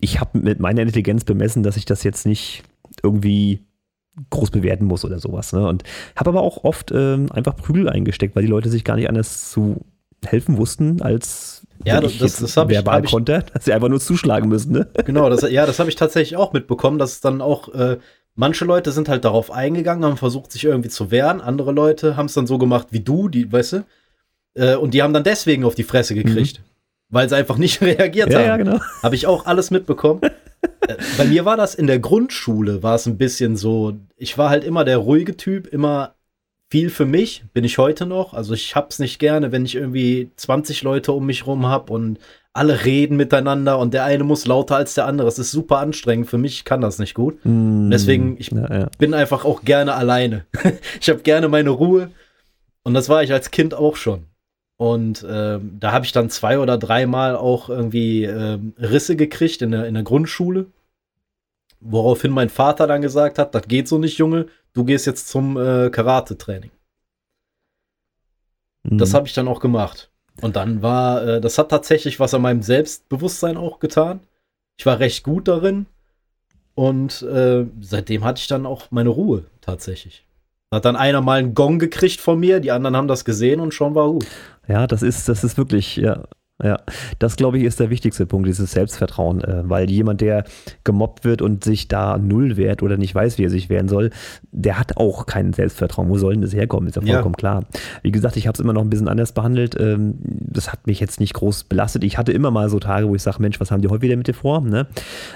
[0.00, 2.62] ich habe mit meiner Intelligenz bemessen, dass ich das jetzt nicht
[3.02, 3.66] irgendwie
[4.30, 5.52] groß bewerten muss oder sowas.
[5.52, 5.66] Ne?
[5.66, 5.84] Und
[6.16, 9.50] habe aber auch oft ähm, einfach Prügel eingesteckt, weil die Leute sich gar nicht anders
[9.50, 9.84] zu
[10.24, 12.70] helfen wussten, als ja, das, das, das ich, hab
[13.04, 14.72] ich, konnte, dass sie einfach nur zuschlagen müssen.
[14.72, 14.88] Ne?
[15.04, 17.98] Genau, das, ja, das habe ich tatsächlich auch mitbekommen, dass es dann auch äh,
[18.40, 21.40] Manche Leute sind halt darauf eingegangen, haben versucht, sich irgendwie zu wehren.
[21.40, 23.84] Andere Leute haben es dann so gemacht wie du, die, weißt du?
[24.54, 26.60] Äh, und die haben dann deswegen auf die Fresse gekriegt.
[26.60, 26.64] Mhm.
[27.08, 28.46] Weil sie einfach nicht reagiert ja, haben.
[28.46, 28.80] Ja, genau.
[29.02, 30.20] Habe ich auch alles mitbekommen.
[30.22, 34.50] äh, bei mir war das in der Grundschule, war es ein bisschen so, ich war
[34.50, 36.14] halt immer der ruhige Typ, immer
[36.70, 38.34] viel für mich, bin ich heute noch.
[38.34, 42.20] Also ich hab's nicht gerne, wenn ich irgendwie 20 Leute um mich rum hab und
[42.58, 45.26] alle reden miteinander und der eine muss lauter als der andere.
[45.26, 46.28] Das ist super anstrengend.
[46.28, 47.38] Für mich kann das nicht gut.
[47.44, 48.90] Mm, Deswegen, ich ja, ja.
[48.98, 50.44] bin einfach auch gerne alleine.
[51.00, 52.10] ich habe gerne meine Ruhe.
[52.82, 54.26] Und das war ich als Kind auch schon.
[54.76, 59.72] Und ähm, da habe ich dann zwei oder dreimal auch irgendwie ähm, Risse gekriegt in
[59.72, 60.66] der, in der Grundschule.
[61.80, 65.56] Woraufhin mein Vater dann gesagt hat, das geht so nicht, Junge, du gehst jetzt zum
[65.56, 66.70] äh, Karate-Training.
[68.84, 68.98] Mhm.
[68.98, 70.10] Das habe ich dann auch gemacht.
[70.40, 74.20] Und dann war, äh, das hat tatsächlich was an meinem Selbstbewusstsein auch getan.
[74.78, 75.86] Ich war recht gut darin.
[76.74, 80.24] Und äh, seitdem hatte ich dann auch meine Ruhe tatsächlich.
[80.70, 83.74] Hat dann einer mal einen Gong gekriegt von mir, die anderen haben das gesehen und
[83.74, 84.26] schon war gut.
[84.68, 86.24] Ja, das ist, das ist wirklich, ja,
[86.62, 86.80] ja,
[87.20, 90.42] das glaube ich ist der wichtigste Punkt, dieses Selbstvertrauen, äh, weil jemand, der
[90.82, 94.10] gemobbt wird und sich da null wehrt oder nicht weiß, wie er sich wehren soll,
[94.50, 96.08] der hat auch kein Selbstvertrauen.
[96.08, 96.88] Wo soll denn das herkommen?
[96.88, 97.38] Ist ja vollkommen ja.
[97.38, 97.64] klar.
[98.02, 99.76] Wie gesagt, ich habe es immer noch ein bisschen anders behandelt.
[99.78, 102.02] Ähm, das hat mich jetzt nicht groß belastet.
[102.02, 104.16] Ich hatte immer mal so Tage, wo ich sage, Mensch, was haben die heute wieder
[104.16, 104.60] mit dir vor?
[104.60, 104.88] Ne?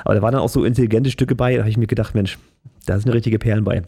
[0.04, 2.38] Aber da waren dann auch so intelligente Stücke bei, da habe ich mir gedacht, Mensch,
[2.86, 3.82] da sind richtige Perlen bei.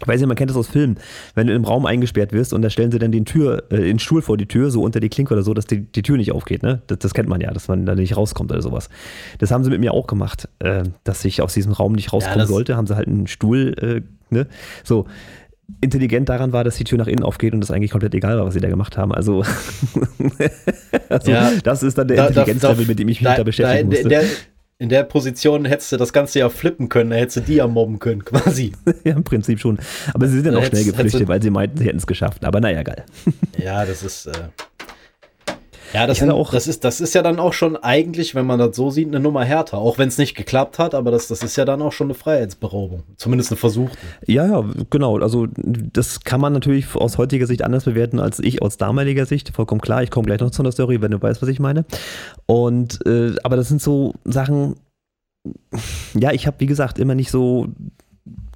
[0.00, 0.98] Ich weiß nicht, man kennt das aus Filmen,
[1.34, 3.98] wenn du im Raum eingesperrt wirst und da stellen sie dann den Tür, äh, den
[3.98, 6.32] Stuhl vor die Tür, so unter die Klinke oder so, dass die, die Tür nicht
[6.32, 6.82] aufgeht, ne?
[6.86, 8.88] Das, das, kennt man ja, dass man da nicht rauskommt oder sowas.
[9.38, 12.40] Das haben sie mit mir auch gemacht, äh, dass ich aus diesem Raum nicht rauskommen
[12.40, 14.46] ja, sollte, haben sie halt einen Stuhl, äh, ne?
[14.84, 15.06] So.
[15.80, 18.46] intelligent daran war, dass die Tür nach innen aufgeht und es eigentlich komplett egal war,
[18.46, 19.12] was sie da gemacht haben.
[19.12, 19.42] Also,
[21.08, 24.02] also ja, das ist dann der da, Intelligenzlevel, mit dem ich mich da, beschäftigen musste.
[24.04, 24.24] In der,
[24.78, 27.66] in der Position hättest du das Ganze ja flippen können, da hättest du die ja
[27.66, 28.72] mobben können, quasi.
[29.04, 29.78] ja, im Prinzip schon.
[30.14, 32.44] Aber sie sind dann auch schnell geflüchtet, weil sie meinten, sie hätten es geschafft.
[32.44, 33.04] Aber naja, geil.
[33.56, 34.26] ja, das ist.
[34.26, 34.48] Äh
[35.92, 38.58] ja, das, sind, auch, das, ist, das ist ja dann auch schon eigentlich, wenn man
[38.58, 39.78] das so sieht, eine Nummer härter.
[39.78, 42.14] Auch wenn es nicht geklappt hat, aber das, das ist ja dann auch schon eine
[42.14, 43.02] Freiheitsberaubung.
[43.16, 43.96] Zumindest eine versuchte.
[44.26, 45.18] Ja, ja, genau.
[45.18, 49.54] Also das kann man natürlich aus heutiger Sicht anders bewerten als ich aus damaliger Sicht.
[49.54, 50.02] Vollkommen klar.
[50.02, 51.84] Ich komme gleich noch zu einer Story, wenn du weißt, was ich meine.
[52.46, 54.76] Und äh, aber das sind so Sachen,
[56.14, 57.68] ja, ich habe, wie gesagt, immer nicht so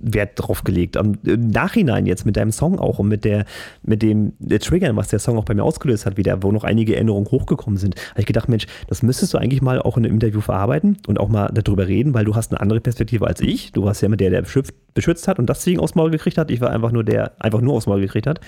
[0.00, 0.96] Wert drauf gelegt.
[0.96, 3.44] Im Nachhinein jetzt mit deinem Song auch und mit der,
[3.82, 6.64] mit dem der Triggern, was der Song auch bei mir ausgelöst hat, wieder, wo noch
[6.64, 10.04] einige Änderungen hochgekommen sind, habe ich gedacht, Mensch, das müsstest du eigentlich mal auch in
[10.04, 13.40] einem Interview verarbeiten und auch mal darüber reden, weil du hast eine andere Perspektive als
[13.40, 13.72] ich.
[13.72, 16.38] Du warst ja immer der, der beschützt, beschützt hat und das Ding aufs Maul gekriegt
[16.38, 16.50] hat.
[16.50, 18.40] Ich war einfach nur der, einfach nur aufs Maul gekriegt hat.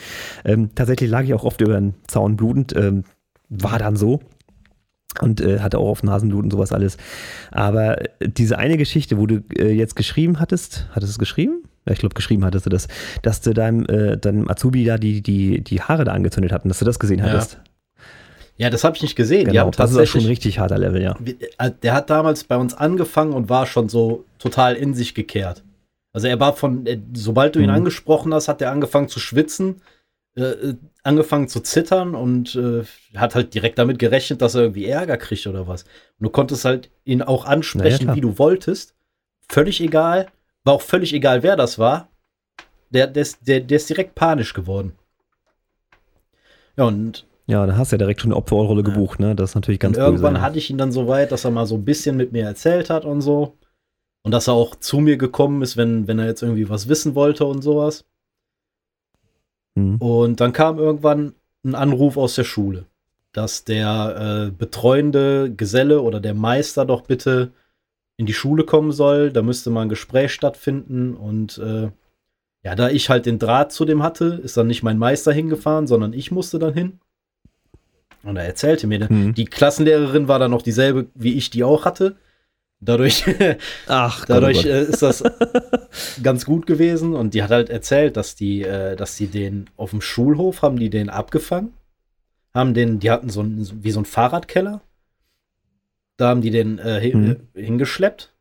[0.45, 2.75] Ähm, tatsächlich lag ich auch oft über den Zaun blutend.
[2.77, 3.05] Ähm,
[3.49, 4.21] war dann so
[5.21, 6.97] und äh, hatte auch auf Nasenblut und sowas alles.
[7.51, 11.63] Aber diese eine Geschichte, wo du äh, jetzt geschrieben hattest, hattest du es geschrieben?
[11.87, 12.89] Ja, ich glaube, geschrieben hattest du das,
[13.23, 16.79] dass du deinem, äh, deinem Azubi da die, die, die Haare da angezündet hatten, dass
[16.79, 17.59] du das gesehen hattest.
[18.57, 19.47] Ja, das habe ich nicht gesehen.
[19.47, 21.17] Genau, das ist auch schon ein richtig harter Level, ja.
[21.59, 25.63] Äh, der hat damals bei uns angefangen und war schon so total in sich gekehrt.
[26.13, 27.77] Also er war von, äh, sobald du ihn mhm.
[27.77, 29.83] angesprochen hast, hat er angefangen zu schwitzen
[30.37, 32.83] äh, äh, angefangen zu zittern und äh,
[33.15, 35.85] hat halt direkt damit gerechnet, dass er irgendwie Ärger kriegt oder was.
[36.19, 38.95] Und du konntest halt ihn auch ansprechen, ja, wie du wolltest.
[39.49, 40.27] Völlig egal.
[40.65, 42.09] War auch völlig egal, wer das war.
[42.91, 44.93] Der, der, ist, der, der ist direkt panisch geworden.
[46.77, 47.27] Ja, und.
[47.47, 48.89] Ja, da hast du ja direkt schon eine Opferrolle ja.
[48.89, 49.37] gebucht, ne?
[49.37, 51.51] Das ist natürlich ganz und Irgendwann böse, hatte ich ihn dann so weit, dass er
[51.51, 53.59] mal so ein bisschen mit mir erzählt hat und so.
[54.23, 57.15] Und dass er auch zu mir gekommen ist, wenn, wenn er jetzt irgendwie was wissen
[57.15, 58.07] wollte und sowas.
[59.75, 59.97] Mhm.
[59.97, 61.35] Und dann kam irgendwann
[61.65, 62.87] ein Anruf aus der Schule,
[63.33, 67.53] dass der äh, betreuende Geselle oder der Meister doch bitte
[68.17, 69.33] in die Schule kommen soll.
[69.33, 71.15] Da müsste mal ein Gespräch stattfinden.
[71.15, 71.91] Und äh,
[72.63, 75.87] ja, da ich halt den Draht zu dem hatte, ist dann nicht mein Meister hingefahren,
[75.87, 77.01] sondern ich musste dann hin.
[78.23, 79.35] Und er erzählte mir, mhm.
[79.35, 82.17] die Klassenlehrerin war dann noch dieselbe, wie ich die auch hatte.
[82.85, 83.25] Dadurch,
[83.87, 84.67] Ach, dadurch Gott.
[84.67, 85.23] Äh, ist das
[86.23, 87.15] ganz gut gewesen.
[87.15, 90.79] Und die hat halt erzählt, dass die, äh, dass die den auf dem Schulhof haben
[90.79, 91.73] die den abgefangen.
[92.53, 94.81] Haben den, die hatten so ein, wie so ein Fahrradkeller.
[96.17, 97.37] Da haben die den äh, mhm.
[97.55, 98.33] hingeschleppt.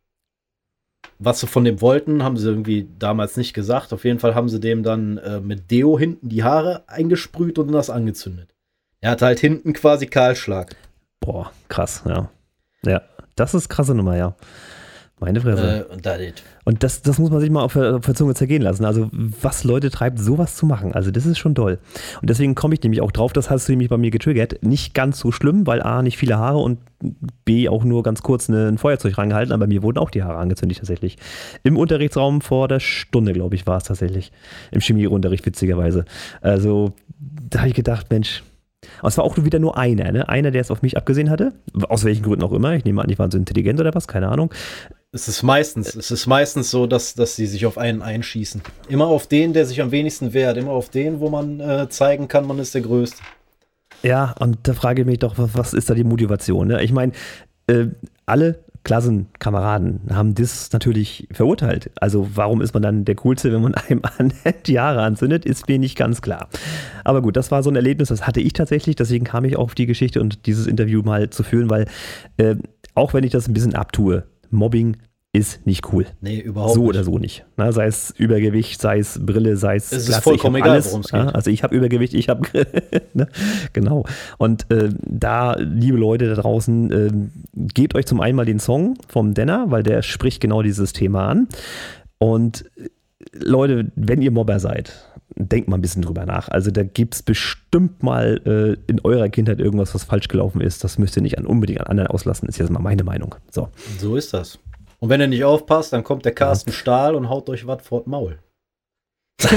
[1.20, 3.94] Was sie von dem wollten, haben sie irgendwie damals nicht gesagt.
[3.94, 7.72] Auf jeden Fall haben sie dem dann äh, mit Deo hinten die Haare eingesprüht und
[7.72, 8.54] das angezündet.
[9.00, 10.76] Er hatte halt hinten quasi Kahlschlag.
[11.20, 12.30] Boah, krass, ja.
[12.86, 13.02] Ja.
[13.36, 14.36] Das ist krasse Nummer, ja.
[15.24, 15.86] Meine Fresse.
[15.90, 16.18] Äh, und, da
[16.66, 18.84] und das, das muss man sich mal auf der, auf der, Zunge zergehen lassen.
[18.84, 20.94] Also, was Leute treibt, sowas zu machen.
[20.94, 21.80] Also, das ist schon toll.
[22.20, 24.62] Und deswegen komme ich nämlich auch drauf, das hast du nämlich bei mir getriggert.
[24.64, 26.80] Nicht ganz so schlimm, weil A, nicht viele Haare und
[27.46, 29.54] B, auch nur ganz kurz eine, ein Feuerzeug rangehalten.
[29.54, 31.18] Aber bei mir wurden auch die Haare angezündigt, tatsächlich.
[31.64, 34.34] Im Unterrichtsraum vor der Stunde, glaube ich, war es tatsächlich.
[34.72, 36.04] Im Chemieunterricht, witzigerweise.
[36.42, 36.94] Also,
[37.50, 38.44] da habe ich gedacht, Mensch,
[39.00, 40.28] aber es war auch wieder nur einer, ne?
[40.30, 41.54] Einer, der es auf mich abgesehen hatte.
[41.90, 42.74] Aus welchen Gründen auch immer.
[42.74, 44.54] Ich nehme an, die waren so intelligent oder was, keine Ahnung.
[45.12, 48.62] Es ist meistens, es ist meistens so, dass, dass sie sich auf einen einschießen.
[48.90, 50.58] Immer auf den, der sich am wenigsten wehrt.
[50.58, 53.22] Immer auf den, wo man äh, zeigen kann, man ist der Größte.
[54.02, 56.68] Ja, und da frage ich mich doch, was, was ist da die Motivation?
[56.68, 56.84] Ne?
[56.84, 57.12] Ich meine,
[57.68, 57.86] äh,
[58.26, 61.92] alle Klassenkameraden haben das natürlich verurteilt.
[61.96, 64.02] Also warum ist man dann der Coolste, wenn man einem
[64.66, 66.50] die Haare anzündet, ist mir nicht ganz klar.
[67.04, 69.76] Aber gut, das war so ein Erlebnis, das hatte ich tatsächlich, deswegen kam ich auf
[69.76, 71.86] die Geschichte und dieses Interview mal zu führen, weil
[72.38, 72.56] äh,
[72.96, 74.98] auch wenn ich das ein bisschen abtue, Mobbing
[75.36, 76.06] ist nicht cool.
[76.22, 76.86] Nee, überhaupt so nicht.
[76.86, 77.46] So oder so nicht.
[77.58, 79.92] Na, sei es Übergewicht, sei es Brille, sei es.
[79.92, 81.20] Es ist vollkommen egal, worum es geht.
[81.20, 82.48] Ja, also ich habe Übergewicht, ich habe
[83.14, 83.28] ne?
[83.74, 84.06] genau.
[84.38, 87.12] Und äh, da, liebe Leute da draußen, äh,
[87.54, 91.28] gebt euch zum einen mal den Song vom Denner, weil der spricht genau dieses Thema
[91.28, 91.48] an.
[92.18, 92.90] Und äh,
[93.34, 94.94] Leute, wenn ihr Mobber seid,
[95.36, 96.50] denkt mal ein bisschen drüber nach.
[96.50, 100.84] Also da gibt es bestimmt mal äh, in eurer Kindheit irgendwas, was falsch gelaufen ist.
[100.84, 103.36] Das müsst ihr nicht an, unbedingt an anderen auslassen, ist jetzt mal meine Meinung.
[103.52, 104.60] So, so ist das.
[105.00, 106.76] Und wenn ihr nicht aufpasst, dann kommt der Carsten ja.
[106.76, 108.40] Stahl und haut euch was vor Maul.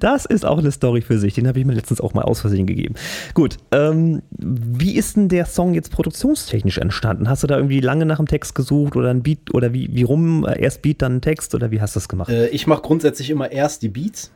[0.00, 1.34] das ist auch eine Story für sich.
[1.34, 2.94] Den habe ich mir letztens auch mal aus Versehen gegeben.
[3.34, 7.28] Gut, ähm, wie ist denn der Song jetzt produktionstechnisch entstanden?
[7.28, 10.02] Hast du da irgendwie lange nach dem Text gesucht oder ein Beat oder wie, wie
[10.02, 10.44] rum?
[10.44, 12.30] Äh, erst Beat, dann Text oder wie hast du das gemacht?
[12.30, 14.32] Äh, ich mache grundsätzlich immer erst die Beats.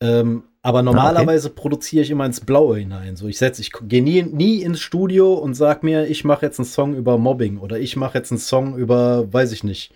[0.00, 1.60] Ähm, aber normalerweise ah, okay.
[1.60, 3.16] produziere ich immer ins Blaue hinein.
[3.16, 6.58] So, ich setze, ich gehe nie, nie ins Studio und sag mir, ich mache jetzt
[6.58, 9.92] einen Song über Mobbing oder ich mache jetzt einen Song über, weiß ich nicht,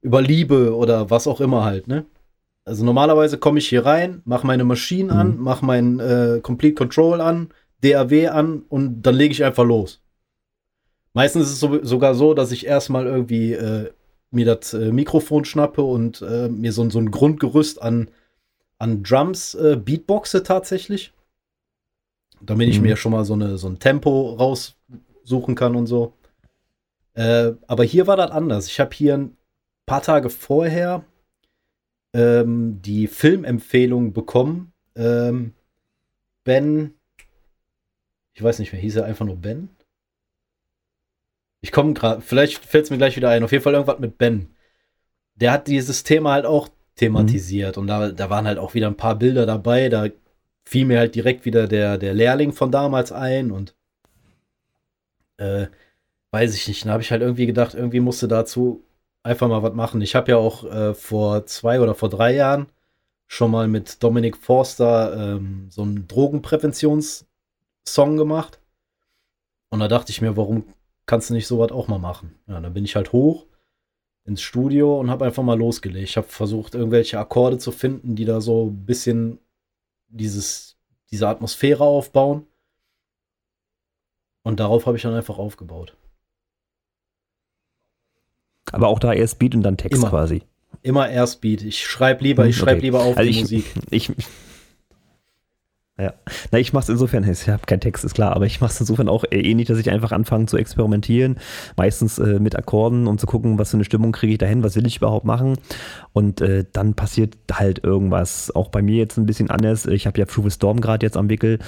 [0.00, 2.06] über Liebe oder was auch immer halt, ne?
[2.64, 5.42] Also normalerweise komme ich hier rein, mache meine Maschinen an, Mhm.
[5.42, 7.48] mache mein äh, Complete Control an,
[7.82, 10.00] DAW an und dann lege ich einfach los.
[11.14, 13.90] Meistens ist es so, sogar so, dass ich erstmal irgendwie äh,
[14.30, 18.08] mir das äh, Mikrofon schnappe und äh, mir so, ein- so ein Grundgerüst an,
[18.78, 21.12] an Drums äh, Beatboxe tatsächlich.
[22.40, 22.86] Damit ich Mhm.
[22.86, 26.14] mir schon mal so, eine, so ein Tempo raussuchen kann und so.
[27.14, 28.68] Äh, aber hier war das anders.
[28.68, 29.36] Ich habe hier ein
[29.86, 31.04] paar Tage vorher
[32.12, 34.72] ähm, die Filmempfehlung bekommen.
[34.96, 35.54] Ähm,
[36.44, 36.94] Ben,
[38.34, 39.68] ich weiß nicht mehr, hieß er einfach nur Ben?
[41.60, 43.44] Ich komme gerade, vielleicht fällt es mir gleich wieder ein.
[43.44, 44.54] Auf jeden Fall irgendwas mit Ben.
[45.36, 48.96] Der hat dieses Thema halt auch thematisiert und da, da waren halt auch wieder ein
[48.96, 49.88] paar Bilder dabei.
[49.88, 50.08] Da
[50.64, 53.74] fiel mir halt direkt wieder der, der Lehrling von damals ein und
[55.38, 55.66] äh,
[56.32, 56.84] weiß ich nicht.
[56.84, 58.84] Dann habe ich halt irgendwie gedacht, irgendwie musste dazu
[59.22, 60.00] einfach mal was machen.
[60.00, 62.66] Ich habe ja auch äh, vor zwei oder vor drei Jahren
[63.26, 68.58] schon mal mit Dominic Forster ähm, so einen Drogenpräventions-Song gemacht.
[69.70, 70.64] Und da dachte ich mir, warum
[71.06, 72.38] kannst du nicht sowas auch mal machen?
[72.46, 73.46] Ja, dann bin ich halt hoch
[74.24, 76.10] ins Studio und habe einfach mal losgelegt.
[76.10, 79.38] Ich habe versucht, irgendwelche Akkorde zu finden, die da so ein bisschen
[80.08, 80.76] dieses,
[81.10, 82.46] diese Atmosphäre aufbauen.
[84.44, 85.96] Und darauf habe ich dann einfach aufgebaut.
[88.70, 90.10] Aber auch da erst Beat und dann Text Immer.
[90.10, 90.42] quasi.
[90.82, 91.62] Immer erst Beat.
[91.62, 92.86] Ich schreibe lieber, Hm, ich schreibe okay.
[92.86, 93.64] lieber auf Also die ich, Musik.
[93.90, 94.10] ich,
[96.00, 96.14] ja.
[96.50, 98.80] Na, ich mache es insofern, ich habe keinen Text, ist klar, aber ich mache es
[98.80, 101.36] insofern auch äh, ähnlich, dass ich einfach anfange zu experimentieren,
[101.76, 104.74] meistens äh, mit Akkorden, um zu gucken, was für eine Stimmung kriege ich dahin, was
[104.74, 105.58] will ich überhaupt machen
[106.14, 108.50] und äh, dann passiert halt irgendwas.
[108.54, 109.84] Auch bei mir jetzt ein bisschen anders.
[109.84, 111.58] Ich habe ja True Storm gerade jetzt am Wickel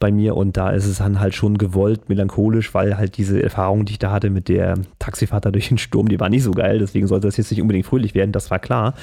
[0.00, 3.84] bei mir und da ist es dann halt schon gewollt melancholisch, weil halt diese Erfahrung,
[3.84, 6.80] die ich da hatte mit der Taxifahrt durch den Sturm, die war nicht so geil,
[6.80, 8.94] deswegen sollte das jetzt nicht unbedingt fröhlich werden, das war klar.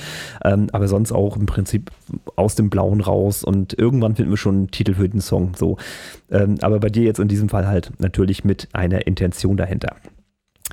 [0.44, 1.92] Ähm, aber sonst auch im Prinzip
[2.36, 5.54] aus dem Blauen raus und irgendwann finden wir schon einen Titel für den Song.
[5.56, 5.78] So.
[6.32, 9.96] Ähm, aber bei dir jetzt in diesem Fall halt natürlich mit einer Intention dahinter.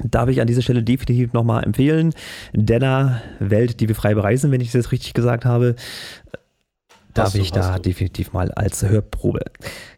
[0.02, 2.14] Darf ich an dieser Stelle definitiv nochmal empfehlen.
[2.54, 5.76] Denner Welt, die wir frei bereisen, wenn ich das richtig gesagt habe.
[7.12, 7.82] Darf du, ich da du.
[7.82, 9.44] definitiv mal als Hörprobe.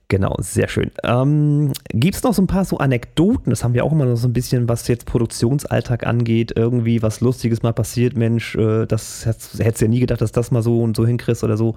[0.08, 0.90] Genau, sehr schön.
[1.02, 3.50] Ähm, Gibt es noch so ein paar so Anekdoten?
[3.50, 6.52] Das haben wir auch immer noch so ein bisschen, was jetzt Produktionsalltag angeht.
[6.56, 10.50] Irgendwie was Lustiges mal passiert, Mensch, äh, das hättest hättest ja nie gedacht, dass das
[10.50, 11.76] mal so und so hinkriegst oder so.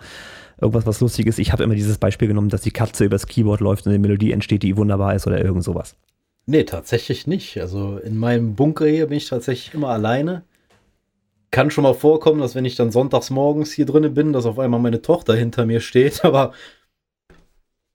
[0.60, 1.38] Irgendwas, was Lustiges.
[1.38, 4.32] Ich habe immer dieses Beispiel genommen, dass die Katze übers Keyboard läuft und eine Melodie
[4.32, 5.96] entsteht, die wunderbar ist oder irgend sowas.
[6.48, 7.60] Nee, tatsächlich nicht.
[7.60, 10.44] Also in meinem Bunker hier bin ich tatsächlich immer alleine.
[11.52, 14.58] Kann schon mal vorkommen, dass wenn ich dann sonntags morgens hier drinne bin, dass auf
[14.58, 16.54] einmal meine Tochter hinter mir steht, aber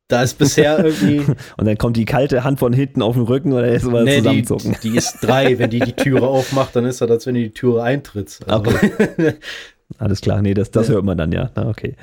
[0.09, 1.21] da ist bisher irgendwie.
[1.57, 4.17] Und dann kommt die kalte Hand von hinten auf den Rücken oder ist mal nee,
[4.21, 4.77] die, zusammenzucken.
[4.83, 5.59] die ist drei.
[5.59, 8.39] Wenn die die Türe aufmacht, dann ist das, als wenn die die Türe eintritt.
[8.47, 8.71] Also,
[9.99, 10.95] Alles klar, nee, das, das Ja.
[10.95, 11.51] hört man dann ja.
[11.55, 11.97] Na, okay.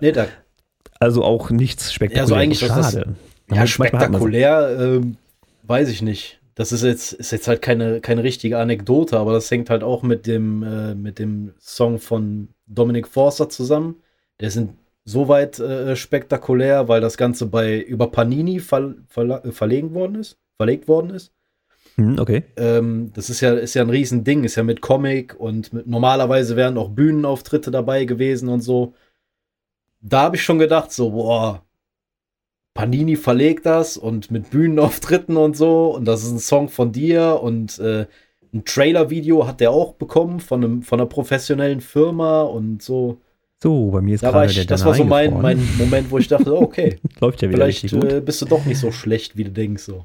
[0.00, 0.26] Nee, da,
[1.00, 2.30] Also auch nichts spektakuläres.
[2.30, 3.14] Ja, also eigentlich ist das- Schade.
[3.50, 5.16] ja, so- spektakulär, ähm,
[5.64, 6.40] weiß ich nicht.
[6.54, 10.02] Das ist jetzt, ist jetzt halt keine, keine richtige Anekdote, aber das hängt halt auch
[10.02, 13.96] mit dem, äh, mit dem Song von Dominic Forster zusammen.
[14.38, 14.60] Der ist
[15.06, 20.36] insoweit äh, spektakulär, weil das Ganze bei über Panini ver, verla- äh, verlegen worden ist,
[20.58, 21.32] verlegt worden ist.
[21.96, 22.44] Hm, okay.
[22.56, 26.54] Ähm, das ist ja, ist ja ein Riesending, ist ja mit Comic und mit, normalerweise
[26.56, 28.94] wären auch Bühnenauftritte dabei gewesen und so.
[30.02, 31.62] Da habe ich schon gedacht, so, boah,
[32.74, 37.40] Panini verlegt das und mit Bühnenauftritten und so und das ist ein Song von dir
[37.42, 38.06] und äh,
[38.54, 43.18] ein Trailer-Video hat der auch bekommen von, einem, von einer professionellen Firma und so.
[43.62, 45.76] So, bei mir ist Da war gerade der ich, das Donner war so mein, mein
[45.78, 48.90] Moment, wo ich dachte, okay, Läuft ja wieder vielleicht äh, bist du doch nicht so
[48.90, 49.84] schlecht, wie du denkst.
[49.84, 50.04] So.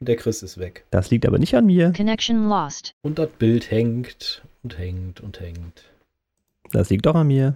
[0.00, 0.84] Und der Chris ist weg.
[0.90, 1.92] Das liegt aber nicht an mir.
[1.96, 2.94] Connection lost.
[3.02, 5.84] Und das Bild hängt und hängt und hängt.
[6.72, 7.54] Das liegt doch an mir.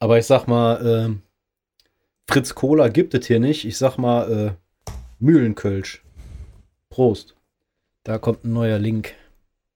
[0.00, 1.22] Aber ich sag mal, ähm,
[2.28, 3.64] Fritz Cola gibt es hier nicht.
[3.64, 6.02] Ich sag mal, äh, Mühlenkölsch.
[6.90, 7.34] Prost.
[8.04, 9.14] Da kommt ein neuer Link.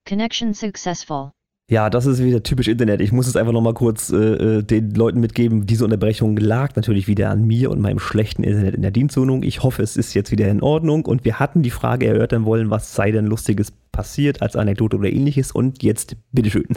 [0.07, 1.31] Connection successful.
[1.71, 3.01] Ja, das ist wieder typisch Internet.
[3.01, 4.17] Ich muss es einfach nochmal kurz äh,
[4.59, 5.65] äh, den Leuten mitgeben.
[5.65, 9.43] Diese Unterbrechung lag natürlich wieder an mir und meinem schlechten Internet in der Dienstwohnung.
[9.43, 11.07] Ich hoffe, es ist jetzt wieder in Ordnung.
[11.07, 15.11] Und wir hatten die Frage erörtern wollen, was sei denn Lustiges passiert als Anekdote oder
[15.11, 15.53] ähnliches.
[15.53, 16.69] Und jetzt, bitteschön.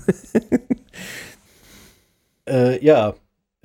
[2.47, 3.15] Äh, ja,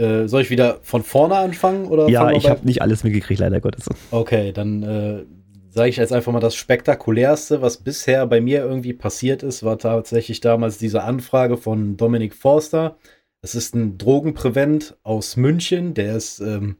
[0.00, 1.86] äh, soll ich wieder von vorne anfangen?
[1.86, 3.86] Oder ja, ich habe nicht alles mitgekriegt, leider Gottes.
[4.10, 5.24] Okay, dann äh,
[5.70, 9.78] sage ich jetzt einfach mal das Spektakulärste, was bisher bei mir irgendwie passiert ist, war
[9.78, 12.96] tatsächlich damals diese Anfrage von Dominic Forster.
[13.42, 16.76] Es ist ein Drogenprävent aus München, der ist ähm,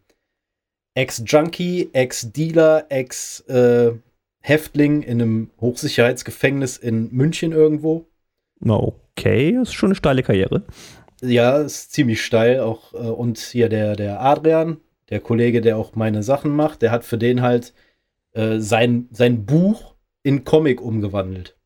[0.95, 4.03] Ex-Junkie, Ex-Dealer, Ex-Häftling
[5.03, 8.07] in einem Hochsicherheitsgefängnis in München irgendwo.
[9.21, 10.63] Okay, das ist schon eine steile Karriere.
[11.23, 12.95] Ja, ist ziemlich steil auch.
[12.95, 14.79] Äh, und hier der, der Adrian,
[15.11, 17.75] der Kollege, der auch meine Sachen macht, der hat für den halt
[18.33, 21.57] äh, sein, sein Buch in Comic umgewandelt.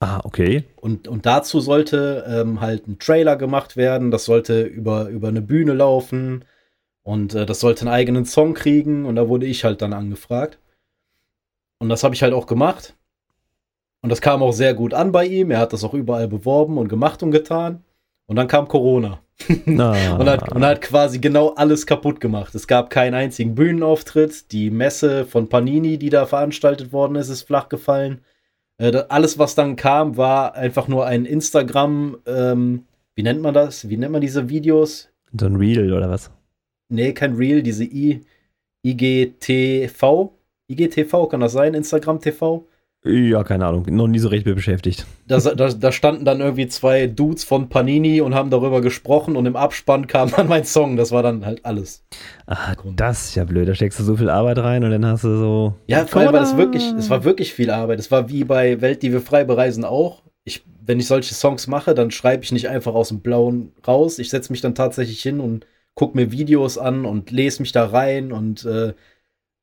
[0.00, 0.64] Ah, okay.
[0.76, 5.42] Und, und dazu sollte ähm, halt ein Trailer gemacht werden, das sollte über, über eine
[5.42, 6.44] Bühne laufen
[7.02, 10.58] und äh, das sollte einen eigenen Song kriegen und da wurde ich halt dann angefragt.
[11.78, 12.94] Und das habe ich halt auch gemacht.
[14.02, 15.50] Und das kam auch sehr gut an bei ihm.
[15.50, 17.84] Er hat das auch überall beworben und gemacht und getan.
[18.30, 19.18] Und dann kam Corona.
[19.76, 20.16] Ah.
[20.20, 22.54] und, hat, und hat quasi genau alles kaputt gemacht.
[22.54, 24.52] Es gab keinen einzigen Bühnenauftritt.
[24.52, 28.20] Die Messe von Panini, die da veranstaltet worden ist, ist flach gefallen.
[28.78, 32.18] Äh, alles, was dann kam, war einfach nur ein Instagram.
[32.24, 32.84] Ähm,
[33.16, 33.88] wie nennt man das?
[33.88, 35.08] Wie nennt man diese Videos?
[35.36, 36.30] So ein Reel oder was?
[36.88, 38.20] Nee, kein Reel, diese I,
[38.86, 40.30] IGTV.
[40.68, 41.74] IGTV kann das sein?
[41.74, 42.64] Instagram TV?
[43.02, 43.86] Ja, keine Ahnung.
[43.88, 45.06] Noch nie so recht mit beschäftigt.
[45.26, 49.46] Da, da, da, standen dann irgendwie zwei Dudes von Panini und haben darüber gesprochen und
[49.46, 50.96] im Abspann kam dann mein Song.
[50.98, 52.04] Das war dann halt alles.
[52.46, 53.68] Ah, das ist ja blöd.
[53.68, 55.74] Da steckst du so viel Arbeit rein und dann hast du so.
[55.86, 57.98] Ja, vor allem war das wirklich, es war wirklich viel Arbeit.
[58.00, 60.22] Es war wie bei Welt, die wir frei bereisen auch.
[60.44, 64.18] Ich, wenn ich solche Songs mache, dann schreibe ich nicht einfach aus dem Blauen raus.
[64.18, 67.86] Ich setze mich dann tatsächlich hin und gucke mir Videos an und lese mich da
[67.86, 68.92] rein und äh,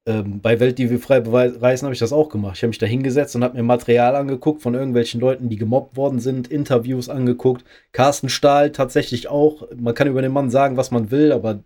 [0.07, 2.55] ähm, bei Welt, die wir frei bereisen, habe ich das auch gemacht.
[2.55, 5.97] Ich habe mich da hingesetzt und habe mir Material angeguckt von irgendwelchen Leuten, die gemobbt
[5.97, 7.65] worden sind, Interviews angeguckt.
[7.91, 9.67] Carsten Stahl tatsächlich auch.
[9.75, 11.61] Man kann über den Mann sagen, was man will, aber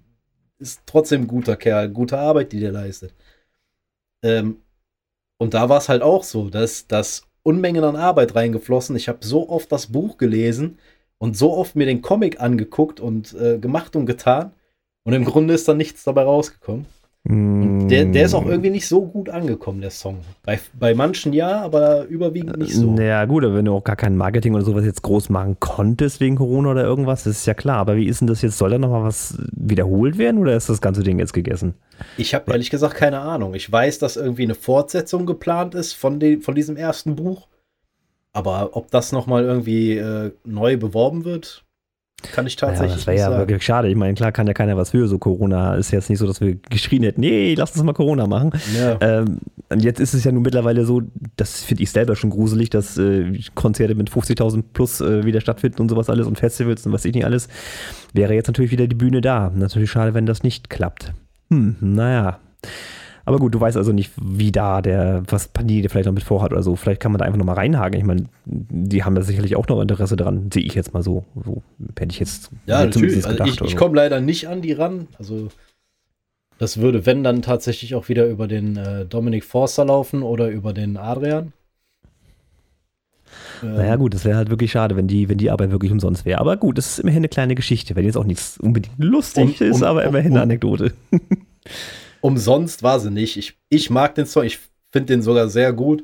[0.58, 3.13] ist trotzdem ein guter Kerl, gute Arbeit, die der leistet.
[4.23, 4.58] Ähm,
[5.38, 8.95] und da war es halt auch so, dass das Unmengen an Arbeit reingeflossen.
[8.95, 10.80] Ich habe so oft das Buch gelesen
[11.19, 14.54] und so oft mir den Comic angeguckt und äh, gemacht und getan.
[15.04, 16.88] Und im Grunde ist dann nichts dabei rausgekommen.
[17.23, 20.21] Der, der ist auch irgendwie nicht so gut angekommen, der Song.
[20.41, 22.95] Bei, bei manchen ja, aber überwiegend nicht so.
[22.95, 26.19] Ja, gut, aber wenn du auch gar kein Marketing oder sowas jetzt groß machen konntest
[26.19, 27.77] wegen Corona oder irgendwas, das ist ja klar.
[27.77, 28.57] Aber wie ist denn das jetzt?
[28.57, 31.75] Soll da nochmal was wiederholt werden oder ist das ganze Ding jetzt gegessen?
[32.17, 33.53] Ich habe ehrlich gesagt keine Ahnung.
[33.53, 37.47] Ich weiß, dass irgendwie eine Fortsetzung geplant ist von, den, von diesem ersten Buch.
[38.34, 41.65] Aber ob das nochmal irgendwie äh, neu beworben wird,
[42.34, 43.39] kann ich tatsächlich ja, das wäre ja sagen.
[43.39, 43.88] wirklich schade.
[43.89, 45.07] Ich meine, klar kann ja keiner was für.
[45.07, 48.27] So Corona ist jetzt nicht so, dass wir geschrien hätten, nee, lass uns mal Corona
[48.27, 48.51] machen.
[48.77, 48.97] Ja.
[49.01, 51.01] Ähm, und jetzt ist es ja nun mittlerweile so,
[51.38, 55.81] das finde ich selber schon gruselig, dass äh, Konzerte mit 50.000 plus äh, wieder stattfinden
[55.81, 57.47] und sowas alles und Festivals und was ich nicht alles.
[58.13, 59.51] Wäre jetzt natürlich wieder die Bühne da.
[59.55, 61.13] Natürlich schade, wenn das nicht klappt.
[61.49, 62.39] Hm, naja.
[63.32, 66.52] Aber gut, du weißt also nicht, wie da der, was Panini vielleicht noch mit vorhat
[66.52, 66.76] oder so.
[66.76, 67.98] Vielleicht kann man da einfach nochmal reinhaken.
[67.98, 71.24] Ich meine, die haben da sicherlich auch noch Interesse dran, sehe ich jetzt mal so.
[71.46, 71.63] So
[71.98, 73.26] hätte ich jetzt ja, natürlich.
[73.26, 75.08] Also ich, ich komme leider nicht an die ran.
[75.17, 75.48] Also
[76.58, 80.74] das würde, wenn dann tatsächlich auch wieder über den äh, Dominic Forster laufen oder über
[80.74, 81.54] den Adrian.
[83.62, 86.41] Naja, gut, das wäre halt wirklich schade, wenn die, wenn die Arbeit wirklich umsonst wäre.
[86.41, 89.67] Aber gut, das ist immerhin eine kleine Geschichte, wenn jetzt auch nichts unbedingt lustig um,
[89.67, 90.91] ist, um, aber immerhin um, eine Anekdote.
[92.21, 93.38] umsonst war sie nicht.
[93.38, 94.60] Ich, ich mag den Song, ich
[94.91, 96.03] finde den sogar sehr gut.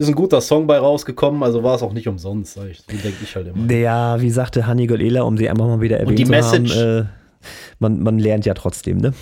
[0.00, 2.78] Ist ein guter Song bei rausgekommen, also war es auch nicht umsonst, sag ich.
[2.78, 3.72] So denke ich halt immer.
[3.72, 6.76] Ja, wie sagte Hanni Golela, um sie einfach mal wieder erwähnt Und die zu Message,
[6.76, 7.44] haben, äh,
[7.80, 9.12] man, man lernt ja trotzdem, ne?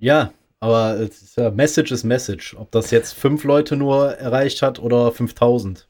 [0.00, 2.56] Ja, aber ist ja, Message ist Message.
[2.58, 5.88] Ob das jetzt fünf Leute nur erreicht hat oder 5000.